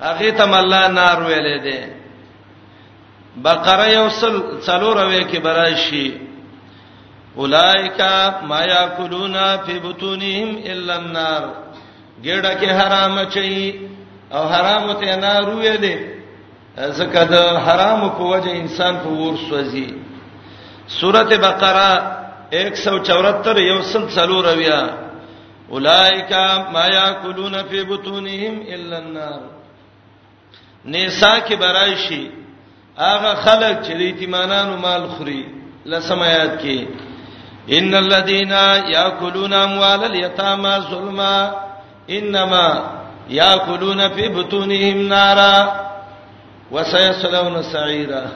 [0.00, 1.88] هغه تم الله نار ویلې ده
[3.44, 6.12] بقره یوصل څلور وې کې براشي
[7.36, 8.00] اولائک
[8.48, 11.42] ما یاکلون فی بطونهم الا النار
[12.24, 13.80] ګډه کې حرام چي
[14.32, 15.96] او حرام ته نار ویلې
[16.78, 17.34] ځکه د
[17.66, 19.94] حرام په وجه انسان په ور سوځي
[20.88, 22.18] سورته بقره
[22.50, 25.09] 174 یوصل څلور ویا
[25.74, 26.32] اولائک
[26.74, 29.40] ما یاکلون فی بطونهم الا النار
[30.84, 32.30] نساء کې برایشي
[32.98, 35.42] هغه خلک چې د ایتمانانو مال خوري
[35.86, 36.86] لسمات کې
[37.78, 38.50] ان الذين
[38.94, 41.54] ياكلون اموال اليتامى ظلما
[42.10, 42.90] انما
[43.30, 45.80] ياكلون في بطونهم نارا
[46.70, 48.26] وسيصلون سعيرا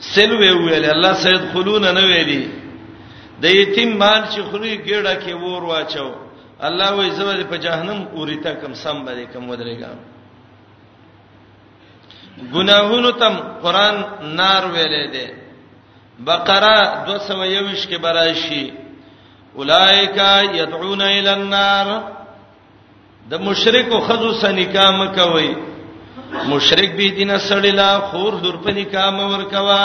[0.00, 2.46] سلو ویل الله سيدخلون نو ویلي
[3.40, 6.25] د یتیم مال چې خوري ګډه کې ور واچو
[6.60, 9.90] الله وې زبر په جهنم اوريته کم سم باندې کم ودرېګا
[12.54, 13.96] ګناهونو تم قران
[14.36, 15.26] نار ویلې ده
[16.18, 18.72] بقره 221 کې براشي
[19.56, 20.16] اولائک
[20.56, 21.86] يدعون الى النار
[23.30, 25.54] د مشرکو خذو سنکام کوي
[26.48, 29.84] مشرک به دینه سړیلا خور دور په نکام ورکوا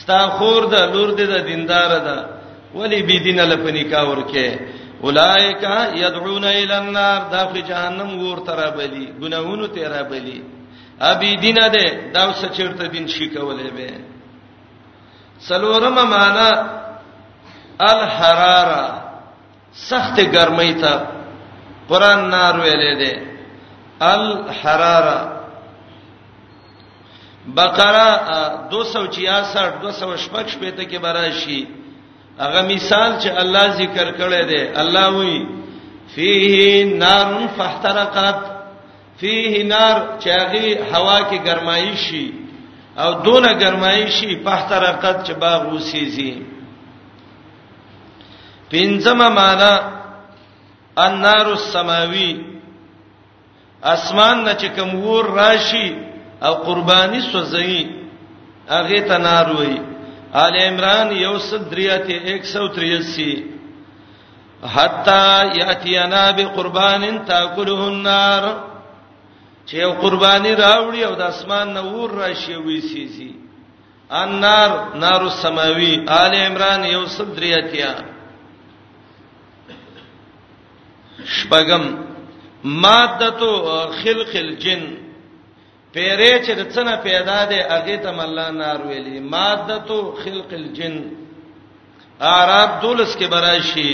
[0.00, 2.28] ستا خور د لور د دیندار ده
[2.74, 4.60] ولی به دینه لپنیکا ورکه
[5.04, 5.62] اولائک
[5.96, 10.42] یدعون الی النار دا په جهنم ور تر بلی ګناہوں ته را بلی
[11.00, 14.00] ابي دینه ده دا سچرته دین شي کولې به
[15.48, 16.48] سلورم معنا
[17.80, 18.84] الحراره
[19.74, 20.92] سخت ګرمۍ ته
[21.88, 23.22] قران نار ویلې ده
[24.00, 25.32] الحراره
[27.46, 28.08] بقره
[28.70, 31.66] 266 268 پته کې براشي
[32.38, 35.46] هغه مثال چې الله ذکر کړی دی الله وی
[36.14, 38.40] فيه نار فاحترقت
[39.20, 42.32] فيه نار چې هغه هوا کې ګرمایي شي
[42.98, 46.34] او دونه ګرمایي شي فاحترقت چې باغ وسیږي
[48.72, 49.80] پنځم معنا
[50.96, 52.32] النار السماوي
[53.84, 55.88] اسمان نه چې کوم ور راشي
[56.42, 57.76] او قرباني سوځي
[58.68, 59.80] هغه ته نار وایي
[60.44, 65.24] آل عمران یو صدریات 183 حتا
[65.60, 68.44] یاتینا بقربان تاکله النار
[69.66, 73.30] چې یو قرباني راوړي او د اسمان نور راشي وي سي سي
[74.20, 74.70] النار
[75.04, 75.92] نار السماوي
[76.24, 77.92] آل عمران یو صدریاتیا
[81.38, 81.84] شپغم
[82.84, 83.46] مادته
[84.04, 84.84] خلق الجن
[85.96, 90.96] پیرې چې د څنګه پیدا دی هغه ته الله نار ویلې مادتو خلق الجن
[92.32, 93.92] اعراب دولس کې براشي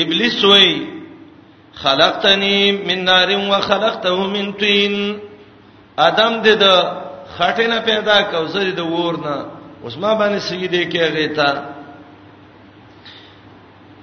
[0.00, 0.72] ابلیس وای
[1.82, 2.56] خلقتنی
[2.88, 4.94] من نار و خلقته من طین
[6.08, 6.64] ادم دې د
[7.38, 9.36] خټینه پیدا کوزر د ورنه
[9.84, 11.62] اوس ما باندې سیدې کې هغه ته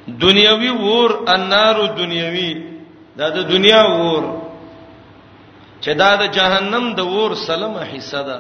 [0.07, 2.53] دنیوي ور انارو دنیوي
[3.17, 4.24] دا د دنیا ور
[5.84, 8.39] چې دا د جهنم د ور سلمه حصہ ده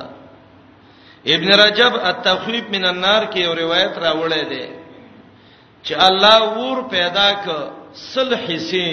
[1.35, 4.65] ابن رجب التخویب من النار کې یو روایت راوړی دی
[5.85, 8.87] چې الله ور پیدا ک سل حصے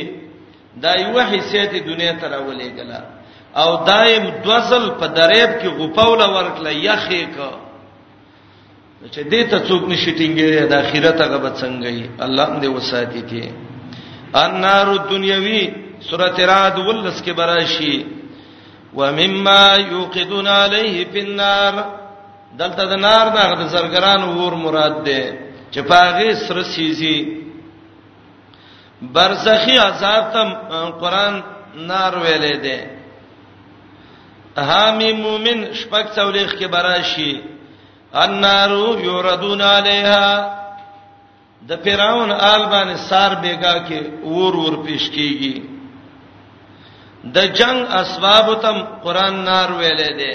[0.85, 3.01] دا یو حصے ته دنیا ته راولې غلا
[3.63, 10.13] او دایم دوزل په دریب کې غپاول ورکړل یخې ک چې دې ته څوک نشي
[10.19, 13.45] ټینګې د اخرت هغه به څنګه ای الله دې وساتې کې
[14.47, 15.63] النار الدنیوی
[16.09, 17.95] سورۃ رعد ولس کې براشي
[18.97, 21.73] ومما یوقدون علیه فی النار
[22.59, 25.23] دلته د نار دغه د زرګران ور مراد ده
[25.73, 27.19] چې پاغه سر سیزي
[29.15, 30.45] برزخی عذاب ته
[31.03, 31.35] قران
[31.77, 32.79] نار ویلې ده
[34.71, 37.33] حامی مومن شپږ څولېخ کې براشي
[38.23, 38.71] النار
[39.09, 40.57] یوردون علیها
[41.69, 45.70] د فرعون آل باندې سار بیگا کې ور ور پیش کیږي
[47.25, 50.35] د جنگ اسباب تم قران نار ویلې دي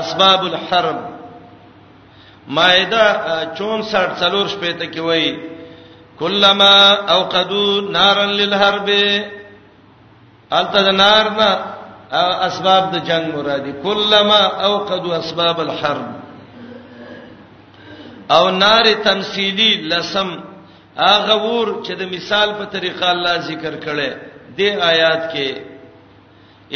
[0.00, 0.98] اسباب الحرب
[2.48, 3.04] مائده
[3.60, 5.32] 64 څلور شپې ته کې وایي
[6.18, 6.74] کلمہ
[7.14, 8.88] اوقدو نارن للحرب
[10.52, 11.50] الته نار نه
[12.48, 16.06] اسباب د جنگ مرادي کلمہ اوقدو اسباب الحرب
[18.36, 20.30] او نار تمثيلي لسم
[20.98, 24.10] هغه ور چې د مثال په طریقه الله ذکر کړي
[24.58, 24.60] د
[24.92, 25.69] آیات کې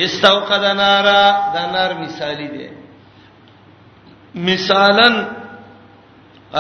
[0.03, 1.23] استوقد نارا
[1.55, 2.69] دا نار مثالی دی
[4.47, 5.25] مثالن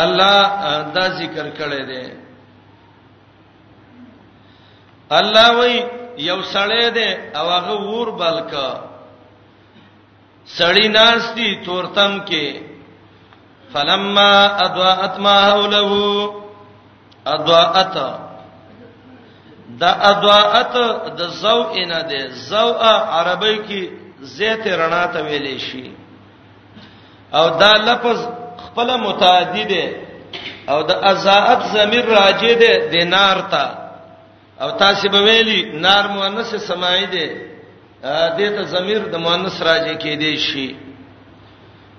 [0.02, 0.46] الله
[0.94, 2.12] دا ذکر کړی دی
[5.18, 5.74] الله وای
[6.18, 7.08] یو سړی دی
[7.38, 8.68] او هغه ور بلکا
[10.58, 12.62] سړی ناس دی تورتم کې
[13.72, 14.30] فلما
[14.66, 16.34] اضاءت ما حوله
[17.34, 17.98] اضاءت
[19.68, 20.72] دا ادواءت
[21.18, 22.68] د زو نه ده زو
[23.16, 23.82] عربی کې
[24.36, 25.92] زیت رڼا ته ویلې شي
[27.34, 28.18] او دا لفظ
[28.66, 29.86] خپل متعدی ده
[30.68, 33.64] او د ازاعت ضمیر راجه ده د نار ته
[34.60, 37.26] او تاسو به ویلي نار مؤنث سمای ده
[38.36, 40.68] دې ته ضمیر د مؤنث راجه کې دی شي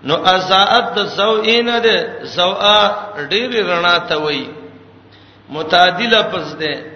[0.04, 2.78] نو ازاعت د زوئین ده زوا
[3.30, 4.46] ډیر رڼا ته وای
[5.50, 6.95] متعدی لفظ ده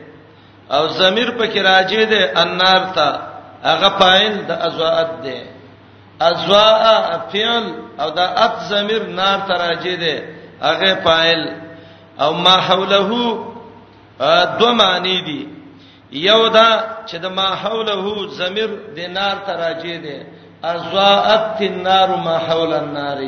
[0.75, 3.09] او ضمیر په کې راځي د انار ته
[3.69, 5.39] هغه فاعل د ازواءت دی
[6.29, 6.83] ازواء
[7.33, 7.65] فعل
[8.01, 10.15] او د ات ضمیر نار ته راځي دی
[10.67, 11.41] هغه فاعل
[12.23, 12.99] او ما حوله
[14.59, 15.41] دو معنی دي
[16.11, 16.69] یو دا
[17.07, 18.03] چې د ما حوله
[18.37, 20.17] ضمیر د نار ته راځي دی
[20.63, 23.19] ازواءت النار ما حول النار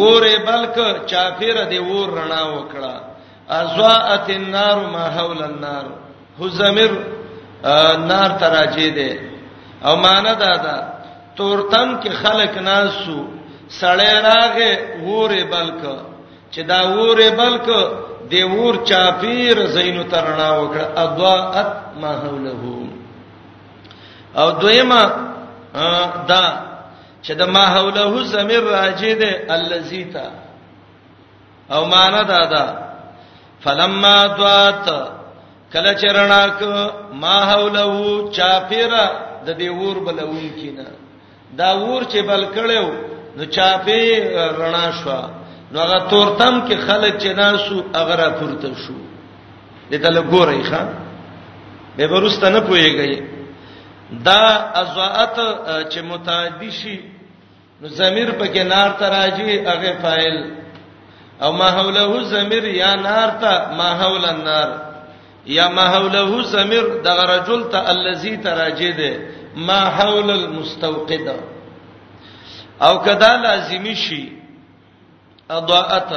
[0.00, 0.76] وره بلک
[1.10, 2.94] چافیر دی ور رڼا وکړه
[3.50, 5.86] ازواءت النار ما حول النار
[6.42, 6.92] هو زمير
[8.08, 9.10] نار تراجه دي
[9.84, 10.84] او معنا دا ده
[11.36, 13.20] تورتم کې خلق ناسو
[13.80, 14.72] سړی راغه
[15.02, 15.82] وره بلک
[16.52, 17.66] چې دا وره بلک
[18.30, 22.88] دی ور چاپیر زینو ترنا وکړه ادواات ما حوله
[24.38, 25.02] او دویمه
[26.28, 26.44] دا
[27.24, 30.30] چې د ما حوله زمير راجه دي الذی تا
[31.72, 32.78] او معنا دا ده
[33.60, 35.17] فلما دوات
[35.72, 36.60] کله چرناک
[37.22, 37.86] ما حوله
[38.36, 39.04] چاپیرا
[39.46, 40.86] د دې ور بلون کینه
[41.58, 42.86] دا ور چې بل کړو
[43.36, 44.04] نو چاپی
[44.60, 45.20] رڼا شو
[45.72, 48.96] نو هغه تورتم کې خلک چې ناسو هغه را پورته شو
[49.90, 50.80] دې ته لګورې ښا
[51.96, 53.22] به ورسته نه پويږي
[54.26, 54.44] دا
[54.82, 55.36] ازواعت
[55.92, 56.98] چې متعدی شي
[57.80, 60.38] نو ضمیر په کې نار ته راځي هغه فاعل
[61.42, 64.87] او ما حوله ضمیر یا نار ته ما حول النار
[65.46, 69.26] یا ما حوله سمیر دغه رجل ته الذی تراجه ده
[69.56, 71.28] ما حول المستوقد
[72.80, 74.32] او کدا لازمی شي
[75.50, 76.10] اضاءت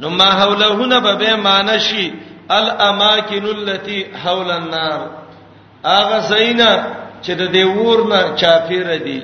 [0.00, 2.12] نو ما حوله نه به معنی شي
[2.50, 5.10] الاماکن التي حول النار
[5.84, 6.72] اغه زینا
[7.22, 9.22] چې د دې ور نه چاپیره دي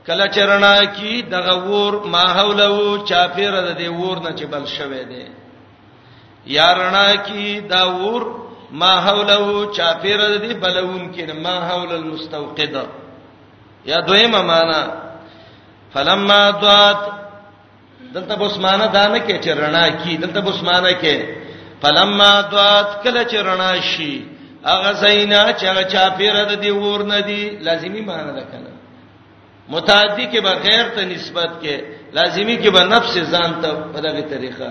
[0.07, 5.03] کله چرنا کی دغه ور ما حولو چاپیر د دی ور نه چې بل شوه
[5.11, 5.25] دی
[6.57, 8.23] یارنا کی دا ور
[8.81, 12.75] ما حولو چاپیر د دی بلون کې ما حول المستوقد
[13.91, 14.81] یا دویمه معنا
[15.95, 17.01] فلما ضات
[18.15, 21.17] دلته بوسمانه دانه کې چرنا کی دلته بوسمانه کې
[21.83, 24.13] فلما ضات کله چرنا شي
[24.65, 28.72] اغه زینا چې هغه چاپیر د دی ور نه دی لازمی معنا ده کنه
[29.73, 31.81] متعدی کې بغیر ته نسبت کې
[32.19, 34.71] لازمی کې به نفس ځان ته په دغه طریقه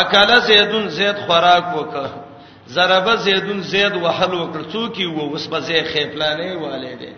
[0.00, 2.10] اکل زیدون زید خوراک وکړه
[2.76, 7.12] ضرب زیدون زید وحل وکړ څوک یو وس په زی خپلانه والے دي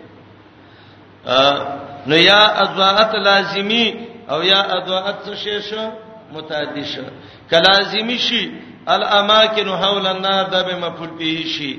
[2.11, 3.85] نو یا اضاءت لازمی
[4.31, 5.83] او یا اضاءت څه شی شو
[6.35, 7.05] متعدی شو
[7.51, 8.43] کلازمی شي
[8.95, 11.73] الاماکن حول النار د به مفعول به شي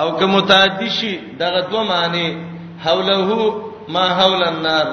[0.00, 2.28] او که متعدی شي دغه دوه معنی
[2.86, 3.56] حوله
[3.88, 4.86] ما حول النار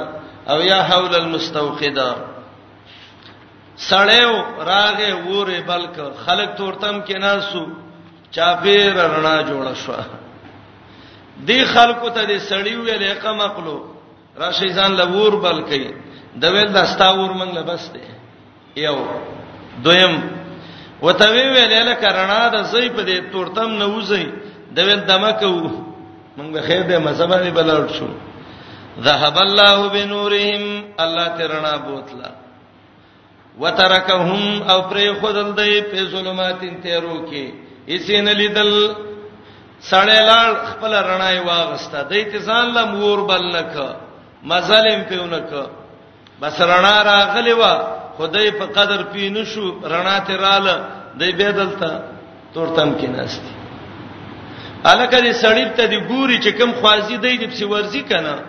[0.49, 2.15] او یا حول المستوقدا
[3.89, 7.63] سړیو راغه وره بلک خلق تورتم کې ناسو
[8.31, 9.95] چاپیر رڼا جوړ شو
[11.47, 13.77] دی خلکو ته دی سړیو ویلې قمقلو
[14.41, 15.93] راشي ځان لور بلکې
[16.41, 18.03] د ویل دستا ور منګ لبس دی
[18.83, 18.97] یو
[19.85, 20.13] دویم
[21.01, 24.27] وته ویلې لکه رڼا د زوی په دې تورتم نه وځي
[24.75, 25.71] د ویل دمکو
[26.37, 28.07] موږ به خیر به مزه باندې بلاړ شو
[29.05, 30.61] ذهب الله بنورهم
[31.03, 32.29] الله ترنا بوتلا
[33.61, 37.45] وترکهم او پرې خدل دی په ظلماتین تیرو کې
[37.87, 38.71] اسین لیدل
[39.89, 43.75] سړی لال خپل رڼای واغسته د ایتزان لا مور بل نک
[44.51, 45.53] مظالم پیونک
[46.41, 47.63] بس رڼا راغلی و
[48.17, 49.63] خدای په قدر پینو شو
[49.93, 50.75] رڼا ته رااله
[51.19, 51.89] دی بدلته
[52.53, 53.53] تورتم کې ناشتي
[54.91, 58.43] الکه دې سړی ته دی ګوري چې کم خوازي دی دې په ورزي کنه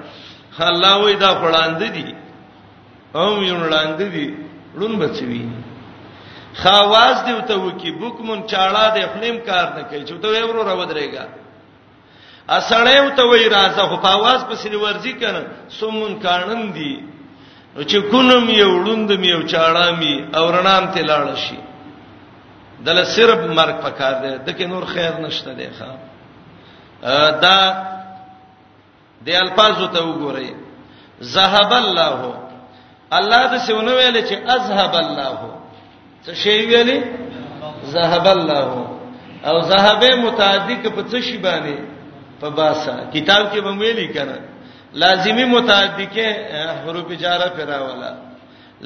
[0.62, 2.14] الله وې دا وړاندې دي
[3.14, 4.34] او یو وړاندې دي
[4.76, 5.46] لون بچوي
[6.62, 10.74] خواز دی ته وکی بوکمن چاړه دی خپلم کار نه کوي چې ته ورو را
[10.74, 11.24] ودرېګا
[12.48, 17.02] اسړې ته وې راځه خو په आवाज پسې ورځي کنه سومون کارنن دی
[17.86, 21.58] چې کونم یو وړوند مې یو چاړه مې او رنام ته لاړ شي
[22.86, 25.90] دله صرف مرګ پکار دی دکې نور خیر نشته دی ښا
[27.42, 27.93] دا
[29.26, 30.48] د الفاظو ته وګورئ
[31.34, 32.20] ذهب الله
[33.18, 35.36] الله د سونه ویل چې اذهب الله
[36.24, 36.98] څه شی ویلې
[37.94, 38.70] ذهب الله
[39.48, 41.76] او ذهب متعدی په څه شی باندې
[42.40, 44.36] په باسا کتاب کې به ویلي کنه
[45.02, 46.26] لازمی متعدی کې
[46.84, 48.12] حروف جاره پیرا والا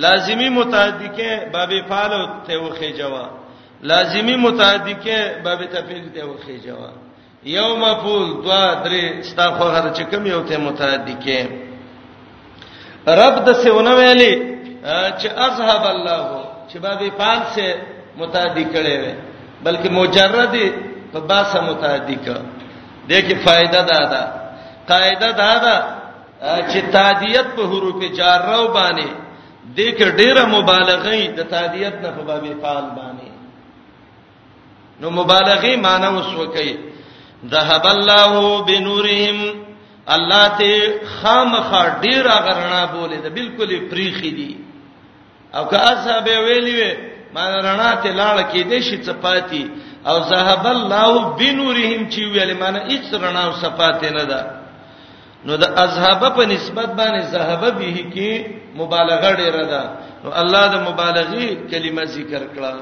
[0.04, 2.12] لازمی متعدی کې باب فعل
[2.46, 3.30] ته وخی جواب
[3.82, 6.96] لازمی متعدی کې باب تفعیل ته وخی جواب
[7.56, 11.38] یو مفعول دوا درې ستا خو هر چې کم یو ته متعدی کې
[13.22, 14.32] رب د سونه ویلي
[15.20, 16.22] چې اذهب الله
[16.70, 17.66] چې بابي پان سے
[18.20, 19.14] متعدی کړي وي
[19.66, 20.54] بلکې مجرد
[21.12, 22.36] په باسه متعدی کا
[23.10, 24.22] دغه فائدہ دا ده
[24.90, 25.76] قاعده دا ده
[26.70, 29.08] چې تعدیت په حروف جار رو باندې
[29.78, 33.30] دغه ډیره مبالغه د تعدیت نه په بابي فعال باندې
[35.00, 36.76] نو مبالغه معنی وسو کوي
[37.46, 39.38] ذهب الله بنورهم
[40.10, 44.56] الله ته خامخا ډیر غرنا بولې ده بالکل پریخي دي
[45.54, 46.92] او که اصحاب ویلی وي
[47.34, 49.70] ما رڼا ته لاړ کې دې شي صفاتی
[50.06, 54.40] او ذهب الله بنورهم چې ویل معنی هیڅ رڼا او صفاته نه ده
[55.44, 58.32] نو د اذهب په نسبت باندې ذهب به کې
[58.74, 59.82] مبالغه ډیره ده
[60.24, 62.74] نو الله د مبالغه کلمه ذکر کړه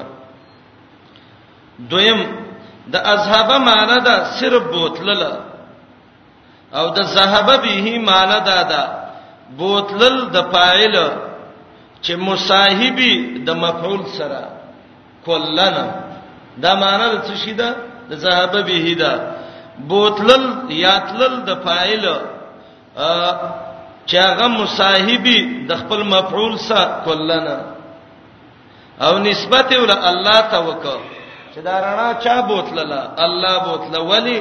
[1.79, 2.46] دویم
[2.93, 5.23] د اذهب معنا دا صرف بوتلل
[6.79, 8.83] او د ذهب به معنا دا دا
[9.59, 10.95] بوتلل د فاعل
[12.03, 13.13] چې مصاحبي
[13.47, 14.41] د مفعول سره
[15.27, 15.85] کلنا
[16.63, 17.69] دا معنا د څه شي دا
[18.09, 19.13] د ذهب به دا
[19.91, 20.45] بوتلل
[20.85, 22.05] یاتلل د فاعل
[24.09, 27.57] چې هغه مصاحبي د خپل مفعول سره کلنا
[29.05, 31.16] او نسبت ول الله ته وکړه
[31.57, 34.39] چې دا رڼا چا بوتلله الله بوتله ولی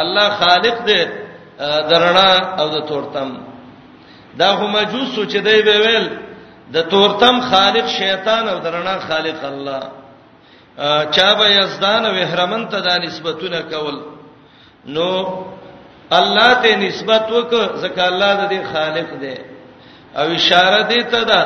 [0.00, 1.00] الله خالق دی
[1.90, 2.30] د رڼا
[2.60, 3.30] او د تورتم
[4.38, 6.06] دا هم مجوس چې دی ویل
[6.74, 9.80] د تورتم خالق شیطان او د رڼا خالق الله
[11.16, 14.00] چا به یزدان او احرامن ته دا نسبتونه کول
[14.94, 15.08] نو
[16.12, 17.52] الله ته نسبت وک
[17.84, 19.34] زکه الله د دې خالق دی
[20.18, 21.42] او اشاره دې ته ده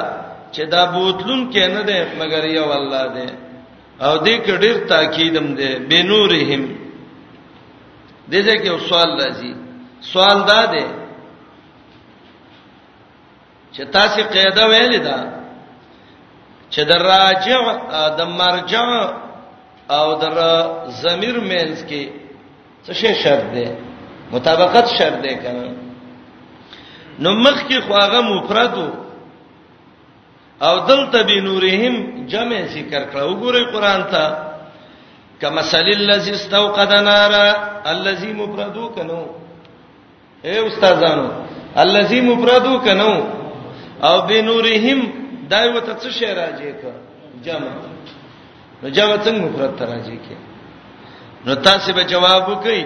[0.55, 3.50] چې دا بوتلون کې نه ده مگر یو الله دی
[4.05, 6.63] او دې کې ډېر تاکیدم ده بنورهم
[8.31, 9.53] دې ځکه یو سوال راځي
[10.13, 10.85] سوال دا ده
[13.75, 15.19] چې تاسو قاعده ویلې ده
[16.73, 17.61] چې د راجع
[18.19, 18.89] د مرجع
[19.97, 20.25] او د
[21.03, 22.03] ضمیر مینس کې
[22.85, 23.67] څه شی شرط ده
[24.35, 25.77] مطابقت شرط ده کنه
[27.23, 29.00] نو مخ کې خواغه مفرد وو
[30.69, 31.95] او دلته بنورهم
[32.33, 34.25] جمع ذکر کړه وګورئ قران ته
[35.43, 37.47] کمثل الذی استوقد نارا
[37.95, 39.23] الذی مفردو کنو
[40.47, 41.29] اے استادانو
[41.85, 43.15] الذی مفردو کنو
[44.09, 44.99] او بنورهم
[45.51, 46.91] دایو ته څه شی راځي ته
[47.47, 50.37] جمع نو جمع څنګه مفرد ته راځي کې
[51.47, 52.83] نو تاسو به جواب وکئ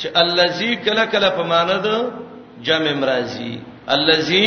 [0.00, 1.96] چې الذی کلا کلا په معنا ده
[2.66, 3.54] جمع مرাজি
[3.96, 4.46] الذی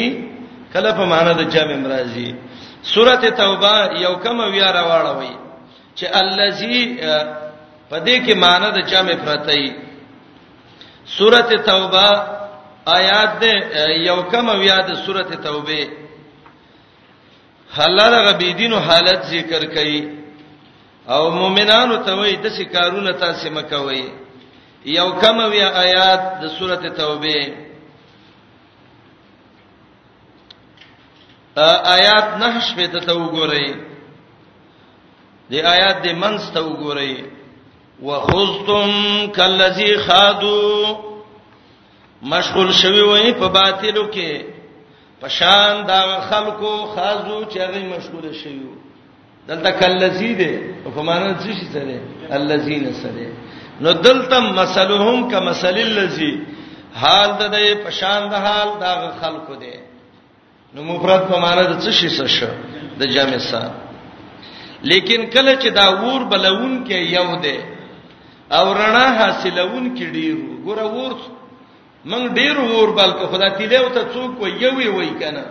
[0.74, 2.28] کلا په معنا ده جمع مرাজি
[2.90, 3.76] سوره توبه
[4.06, 5.34] یو کم ویا راوړوي
[5.98, 6.98] چې الزی
[7.90, 9.64] پدې کې معنی د جمع پرتای
[11.18, 12.08] سوره توبه
[12.86, 13.54] آیات دې
[14.10, 15.84] یو کم ویا د سوره توبه
[17.78, 20.00] حلال غبیدینو حالت ذکر کړي
[21.16, 24.06] او مؤمنانو ته وایي د سکارونه تاسو مکوي
[24.86, 27.70] یو کم ویا آیات د سوره توبه
[31.60, 33.76] آیات نحش په ته وګورئ
[35.50, 37.14] دې آیات دې منځ ته وګورئ
[38.02, 38.92] وخذتم
[39.36, 40.96] کالذی خادو
[42.24, 44.46] مشغول شوی وای په باطلو کې
[45.22, 48.70] پشان دا خلکو خازو چې هغه مشغول شوی
[49.48, 53.32] دلته کالذی دې په معنا څه شي سره الذین سره
[53.82, 56.34] نو دلته مسلهم کمسل الذی
[56.96, 58.92] حال د دې پشان د حال دا
[59.22, 59.91] خلکو دې
[60.76, 62.48] نو مفرد په معنا د څه شي څه
[63.00, 63.72] د جمع سره
[64.92, 67.58] لیکن کله چې دا ور بلون کې یو دی
[68.58, 71.16] او رڼا حاصلون کې ډیرو ګوره ور
[72.12, 75.44] من ډیر ور بل کو خدا تیلې او ته څوک وي یوې وای کنه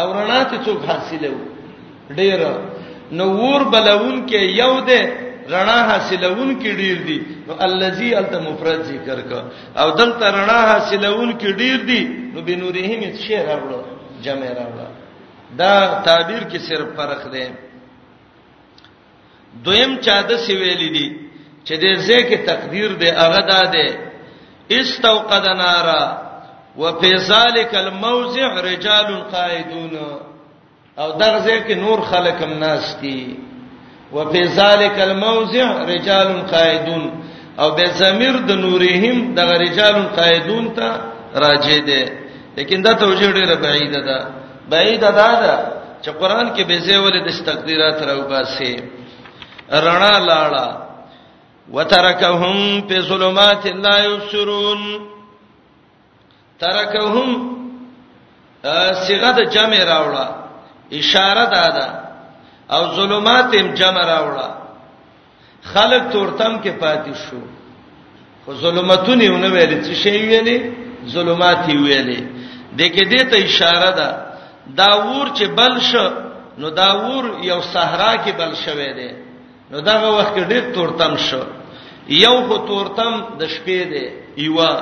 [0.00, 1.36] او رڼا ته څوک حاصلو
[2.18, 2.40] ډیر
[3.18, 5.02] نو ور بلون کې یو دی
[5.54, 9.40] رڼا حاصلون کې ډیر دي نو الزی الت مفرد ذکر کا
[9.82, 12.00] او دلته رڼا حاصلون کې ډیر دي
[12.34, 14.86] نو بنورهم شعر راوړو جمع راوړه
[15.60, 15.74] دا
[16.06, 17.46] تعبیر کې صرف فرق دی
[19.64, 21.08] دویم چا د سویل دي
[21.66, 23.40] چې د زکه تقدیر دی هغه
[23.74, 23.86] ده
[24.80, 26.02] استوقد نارا
[26.82, 29.92] وفي ذلك الموضع رجال قائدون
[30.98, 33.36] او دغه کې نور خلک هم ناس دي
[34.12, 37.10] وفي ذلك الموضع رجال قائدون
[37.58, 40.88] او به ضمیر د نورهم د رجال قائدون ته
[41.42, 42.02] راجع دي
[42.56, 44.18] لیکن دا توجیه ډیره بعیده ده
[44.70, 45.56] بعیده ده دا
[46.02, 48.74] چې قران کې به زیول د تقدیرات راوباسي
[49.86, 50.66] رڼا لاړه
[51.74, 54.80] وترکهم په ظلمات لا یبصرون
[56.60, 57.30] ترکهم
[59.06, 60.26] صيغه د جمع راوړه
[61.00, 61.86] اشاره ده ده
[62.76, 64.48] او ظلمات هم جمع راوړه
[65.72, 67.42] خلق تورتم کې پاتې شو
[68.44, 70.58] خو ظلمتونه ونه ویل چې شی ویلې
[71.08, 72.20] ظلمات ویلې
[72.78, 74.08] دګه دې ته اشاره ده
[74.78, 76.08] دا ور چې بل شو
[76.60, 79.10] نو دا ور یو صحرا کې بل شوه دی
[79.70, 81.40] نو داغه وخت کې ډېر تورتم شو
[82.24, 84.06] یو خو تورتم د شپې دی
[84.46, 84.72] یوا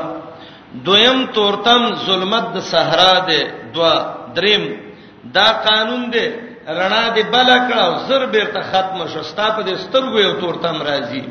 [0.86, 3.40] دویم تورتم ظلمت د صحرا دی
[3.74, 3.94] دوا
[4.36, 4.62] دریم
[5.34, 6.24] دا قانون دی
[6.78, 10.76] رڼا دی بل کړه او زر بیرته ختم شو ستا په دې سترګو یو تورتم
[10.88, 11.24] راځي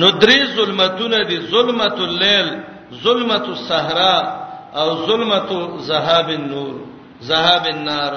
[0.00, 2.48] نو درې ظلمتونه دي ظلمت الليل
[3.04, 5.50] ظلمت الصحراء او ظلمت
[5.88, 6.74] ذهاب النور
[7.28, 8.14] ذهاب النار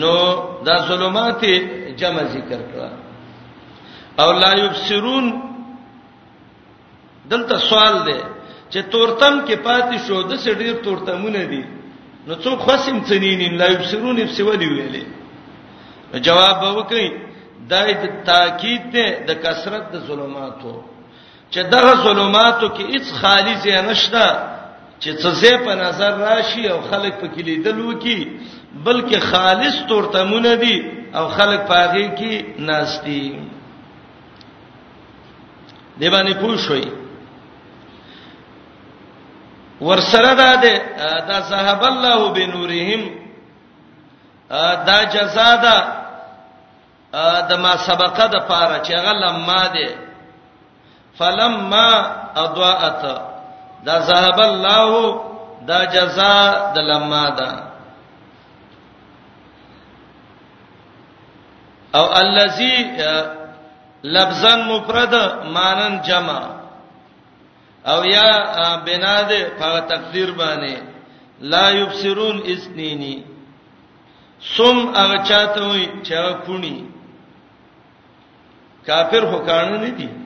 [0.00, 0.14] نو
[0.66, 1.42] دا ظلمات
[2.00, 2.90] جمع ذکر کړه
[4.22, 5.24] او لا یبصرون
[7.30, 8.18] دلته سوال دی
[8.70, 11.62] چې تورتم کې پاتې شو د سړي تورتمونه دي
[12.26, 15.04] نو څوک خاصم تنین لا یبصرون یبسولی ویلې
[16.26, 17.06] جواب به وکړي
[17.68, 20.93] دای د تاکید ته د کثرت د ظلماتو
[21.54, 24.26] چې دغه ظلماتو کې هیڅ خالص نشته
[25.02, 28.18] چې څه په نظر راشي او خلک په کلیدلو کې
[28.86, 30.76] بلکې خالص تورتمونه دي
[31.18, 32.34] او خلک پاغي کې
[32.68, 33.22] ناشتي
[35.98, 36.86] دی باندې پوښوي
[39.80, 40.54] ورسره ده
[41.28, 43.10] دا صاحب الله بنورهم
[44.88, 49.92] دا جزاء ده د ما سبقه ده پاره چې غلم ماده
[51.18, 51.90] فلما
[52.44, 53.02] اضاءت
[53.86, 54.92] دا ذهب الله
[55.68, 57.50] دا جزاء د لما ده
[61.94, 62.76] او الذي
[64.04, 65.14] لفظا مفرد
[65.56, 66.40] مانن جمع
[67.92, 68.30] او یا
[68.86, 70.76] بنا ده په تقدیر باندې
[71.40, 73.24] لا یبصرون اسنینی
[74.56, 76.86] سم هغه چاته وي چې کونی
[78.86, 80.23] کافر هو کانو نه دي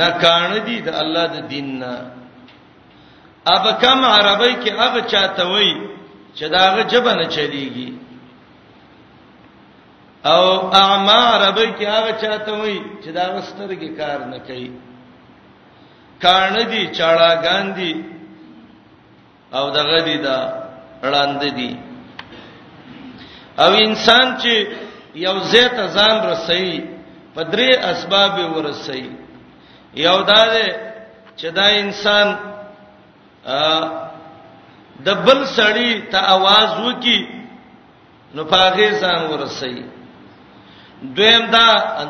[0.00, 1.92] نه کانه دي د الله د دین نه
[3.54, 5.70] اب کم عربی کې هغه چاته وای
[6.36, 7.90] چې داغه جبنه چلیږي
[10.34, 10.44] او
[10.82, 14.70] اعما عربی کې هغه چاته وای چې داغه سترګې کار نه کوي
[16.24, 17.92] کانه دي چاړاګان دي
[19.58, 20.38] او دغه دي دا
[21.02, 21.70] وړاندې دي
[23.64, 24.54] او انسان چې
[25.26, 26.68] یو زیت ځان رسي
[27.34, 29.04] په درې اسباب ورسي
[29.94, 30.70] یو دا دی
[31.36, 32.26] چې دا انسان
[35.06, 37.20] د بل سړی ته आवाज وکي
[38.34, 39.84] نو پاغه ځان ورسي
[41.16, 41.66] دویم دا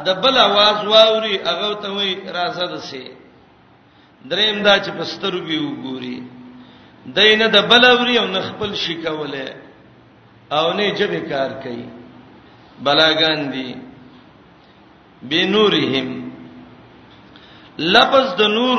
[0.06, 3.04] د بل आवाज واوري هغه ته وای راځه دسي
[4.30, 6.18] دریم دا چې پسترګي وګوري
[7.16, 9.54] دینه د بل اوري او نخپل شیکوله
[10.52, 11.84] او نه جبه کار کوي
[12.84, 13.74] بلاګان دي
[15.22, 16.21] بنورهم
[17.78, 18.78] لفظ د نور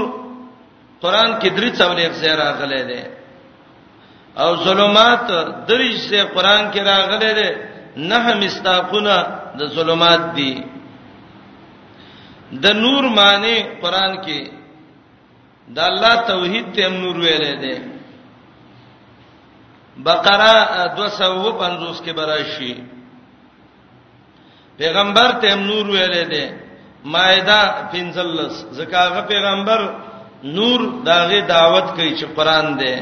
[1.01, 3.01] قران کې درې څولې ځای راغلي دي
[4.37, 5.27] او ظلمات
[5.67, 7.49] درې ځای قران کې راغلي دي
[7.95, 9.15] نه مستاقونه
[9.59, 10.51] د ظلمات دي
[12.51, 14.39] د نور معنی قران کې
[15.67, 17.75] د الله توحید ته نور ویلې ده
[20.03, 20.55] بقره
[20.97, 22.75] 255 کې براشي
[24.77, 26.62] پیغمبر ته نور ویلې ده
[27.05, 27.59] مائده
[27.91, 29.81] 15 زکاغه پیغمبر
[30.57, 32.95] نور داغه دعوت کوي چې قران دی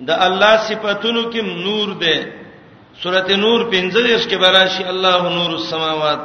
[0.00, 2.43] د الله صفاتونو کې نور دی
[3.02, 6.18] سورته نور 15 کې براشي الله نور السماوات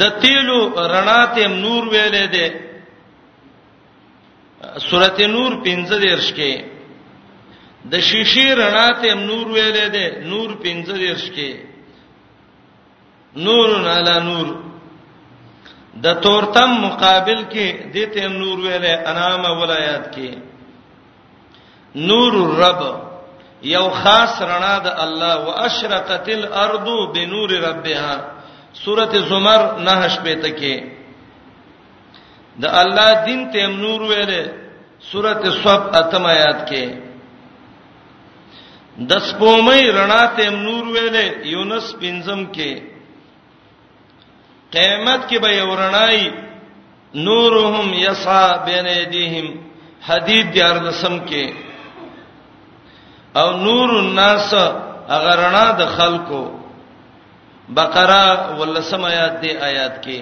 [0.00, 2.46] د تیلو رڼا ته نور ویلې ده
[4.88, 6.64] سورته نور 15 کې
[7.88, 11.64] د شیشې رڼا ته نور ویلې ده نور 15 کې
[13.36, 14.46] نور علی نور
[16.04, 20.32] د تورتم مقابل کې دته نور ویلې انام ولایات کې
[21.94, 22.80] نور الرب
[23.66, 28.38] یو خاص رڼا د الله واشرقت الارض بنور ربها
[28.84, 30.82] سوره زمر نهش پته کې
[32.62, 34.48] د الله دین ته نور ویلې
[35.10, 36.84] سوره صف اتم آیات کې
[39.10, 42.82] د سپومې رڼا ته نور ویلې یونس پنځم کې
[44.72, 46.30] قیامت کې به یو رڼای
[47.28, 49.48] نورهم یسع بین ایدیهم
[50.10, 51.67] حدید دیار لسم کې
[53.40, 54.52] او نور الناس
[55.12, 56.42] هغه رڼا د خلکو
[57.76, 58.26] بقره
[58.58, 60.20] ولسم آیات دی آیات کې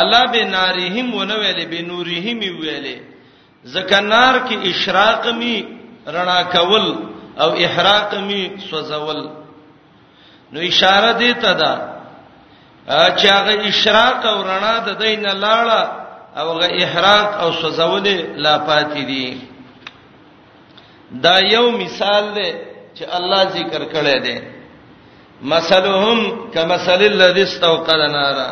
[0.00, 2.98] الله بنارهم ونویل بنورهم ویلې
[3.74, 5.56] زکنار کې اشراق می
[6.16, 6.86] رڼا کول
[7.42, 9.20] او احراق می سوزول
[10.52, 11.72] نو اشاره دی ته دا
[12.88, 15.82] چې هغه اشراق او رڼا د دین لاړه
[16.40, 19.28] او هغه احراق او سوزول لا پاتې دي
[21.10, 22.52] دا یو مثال دی
[22.96, 24.38] چې الله ذکر کړی دی
[25.42, 28.48] مثلهم کمثل الذی استوقد نارا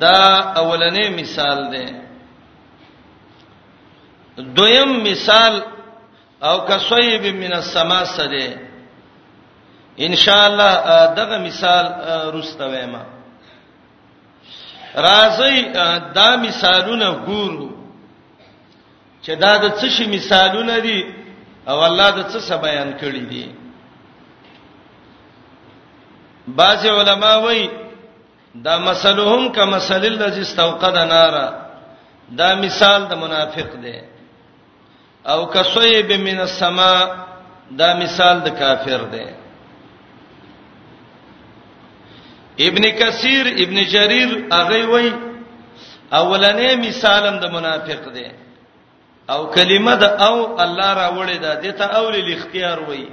[0.00, 1.86] دا اولنې مثال دی
[4.56, 5.62] دویم مثال
[6.42, 8.50] او کسویب من السما سده
[10.00, 10.70] ان شاء الله
[11.14, 11.84] دغه مثال
[12.42, 13.04] رستوېما
[14.96, 15.60] راځي
[16.14, 17.68] دا مثالونه ګورو
[19.22, 21.23] چې دا د څه شي مثالونه دي
[21.70, 23.44] او الله د څه څه بیان کړی دی
[26.58, 27.66] بعض علما وایي
[28.66, 31.46] دا مثلهم کمثل الذی استوقد نارا
[32.40, 33.98] دا مثال د منافق دی
[35.32, 36.92] او کسویب من السما
[37.80, 39.26] دا مثال د کافر دی
[42.68, 45.12] ابن کثیر ابن جریر هغه وایي
[46.20, 48.28] اولنې مثالم د منافق دی
[49.30, 53.04] او کلمه د او الله را وړي ده دته اول اختیار وای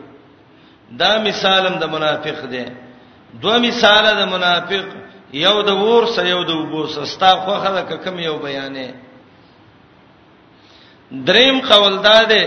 [0.99, 2.65] دا مثالم د منافق دی
[3.41, 4.85] دوه مثال د منافق
[5.45, 8.87] یو د ور سره یو د وبوس ستا خوخه د کم یو بیانې
[11.27, 12.43] دریم قول دا دی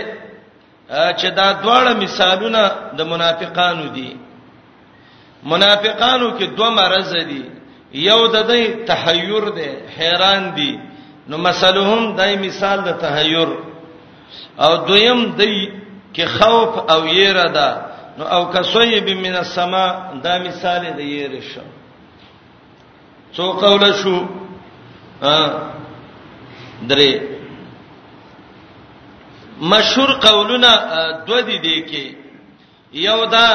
[1.19, 2.61] چې دا دواړه مثالونه
[2.97, 4.09] د منافقانو دي
[5.51, 7.43] منافقانو کې دوه مرز دي
[8.09, 10.71] یو د دې تحیر دی حیران دي
[11.29, 13.49] نو مثلهم دای مثال د تهیور
[14.65, 15.59] او دویم دای
[16.15, 17.69] کې خوف او یره ده
[18.17, 19.85] نو او کسویب من السما
[20.25, 21.65] دا مثال د یره شو
[23.35, 24.17] څو قول شو
[25.21, 25.31] ا
[26.89, 27.11] درې
[29.71, 30.71] مشهور قولونه
[31.27, 32.05] دو دي دي کې
[33.07, 33.49] یو دا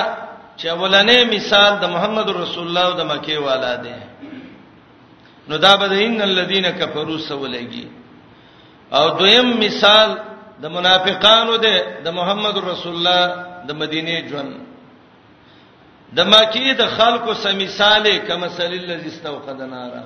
[0.60, 3.98] چې ولنې مثال د محمد رسول الله د مکه والا دی
[5.50, 7.86] نو دا به ان الذين كفروا سولېږي
[8.92, 10.08] او دویم مثال
[10.62, 13.22] د منافقانو ده د محمد رسول الله
[13.68, 14.52] د مدینه ژوند
[16.16, 20.02] د مکی د خلکو سم مثال کما مثل الذي استوقد نارا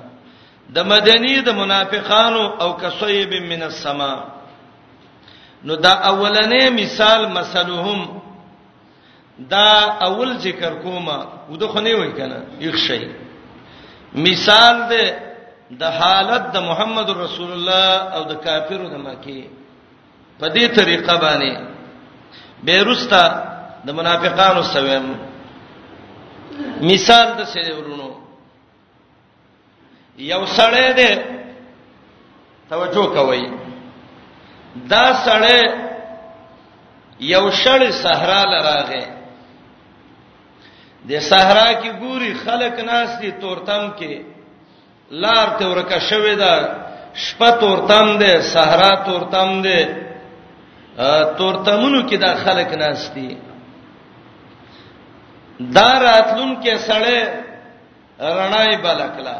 [0.75, 4.13] د مدینه د منافقانو او کصیب من السما
[5.63, 8.19] نو دا اولنې مثال مثلهم
[9.39, 9.69] دا
[10.07, 11.19] اول ذکر کومه
[11.49, 13.01] ودخه نه وای کنه یخ شی
[14.15, 15.24] مثال ده
[15.79, 19.47] د حالت د محمد رسول الله او د کافرو د مکی
[20.39, 21.53] په دې طریقه باندې
[22.65, 23.23] بیرستا
[23.87, 25.05] د منافقانو سویم
[26.81, 28.09] مثال د سیرونو
[30.17, 31.11] یو سړی دی
[32.69, 33.43] توجه کوی
[34.75, 35.61] دا سړی
[37.19, 39.05] یو شړ صحرا لراغه
[41.09, 44.34] د صحرا کې ګوري خلک ناس دي تورتم کې
[45.11, 46.51] لار ته ورکه شوې ده
[47.13, 49.79] شپه تورتم ده صحرا تورتم ده
[51.37, 53.37] تورتمونو کې دا خلک ناشتي
[55.59, 57.21] دا راتلون کې سړې
[58.19, 59.39] رڼای بلکلا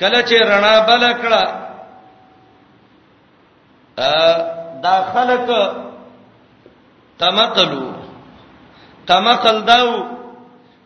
[0.00, 1.44] کله چې رڼا بلکړه
[4.82, 5.48] دا خلک
[7.18, 7.92] تمقلو
[9.06, 9.88] تمقل داو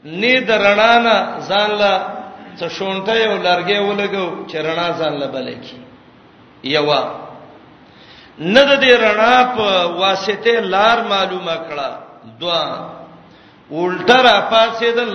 [0.04, 1.16] نه د رڼا نه
[1.48, 2.21] ځان له
[2.58, 5.78] څه شونټه یو لارګې ولګو چې رڼا ځان لبلې کی
[6.76, 7.02] یوا
[8.54, 9.66] نه د دې رڼا په
[10.02, 11.88] واسطه لار معلومه کړه
[12.40, 12.62] دوا
[13.72, 15.10] الټه را پاسېدل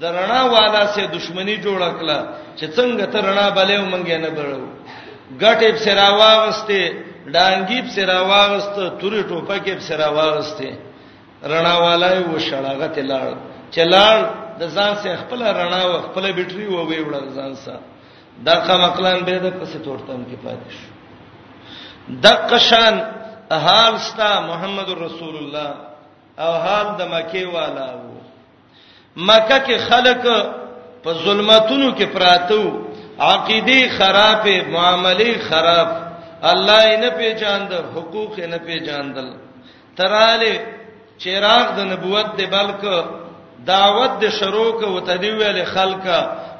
[0.00, 2.18] د رڼا والا سه دښمنی جوړ کړه
[2.58, 4.60] چې څنګه ته رڼا بلې ومنګې نه بړو
[5.42, 6.80] ګټې په سره واغسته
[7.34, 10.68] ډانګې په سره واغسته تورې ټوپکې په سره واغسته
[11.50, 13.28] رڼا والای و شړاغت لاړ
[13.74, 14.16] چلاړ
[14.60, 17.80] د ځان سره خپل رڼا او خپل بیټري و وی وړل ځان سره
[18.46, 20.88] دا قمقلان به د پسې تورتم کې پاتې شو
[22.24, 22.94] د قشان
[23.56, 25.70] احال ستا محمد رسول الله
[26.44, 28.20] او حال د مکه والا وو
[29.28, 30.22] مکه کې خلک
[31.02, 32.62] په ظلمتونو کې پراتو
[33.30, 35.88] عقیده خراب معاملې خراب
[36.52, 39.28] الله یې نه پیژاند حقوق یې نه پیژاندل
[39.96, 40.54] تراله
[41.22, 42.96] چراغ د نبوت دی بلکې
[43.66, 46.18] دعوت د شروع کو تدی ویل خلکا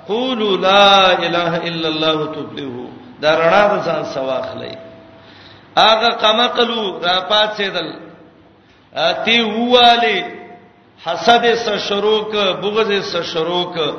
[0.09, 2.87] قولوا لا اله الا الله تفلحوا
[3.23, 4.77] دا رڼا د ځان سواخلې
[5.89, 7.91] اغه قمقلو را پاتېدل
[9.09, 10.25] اتی هواله
[11.05, 12.35] حسد سره شروع ک
[12.65, 13.95] بغض سره شروع ک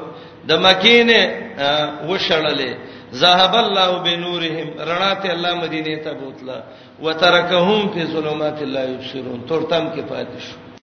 [0.47, 1.19] د مکینه
[2.07, 2.71] وشړلې
[3.21, 6.57] ذهب الله بنورهم رڼا ته الله مدینه ته بوتله
[7.05, 10.63] وترکهم فی ظلمات لا یبصرون ترتم کې پاتې شو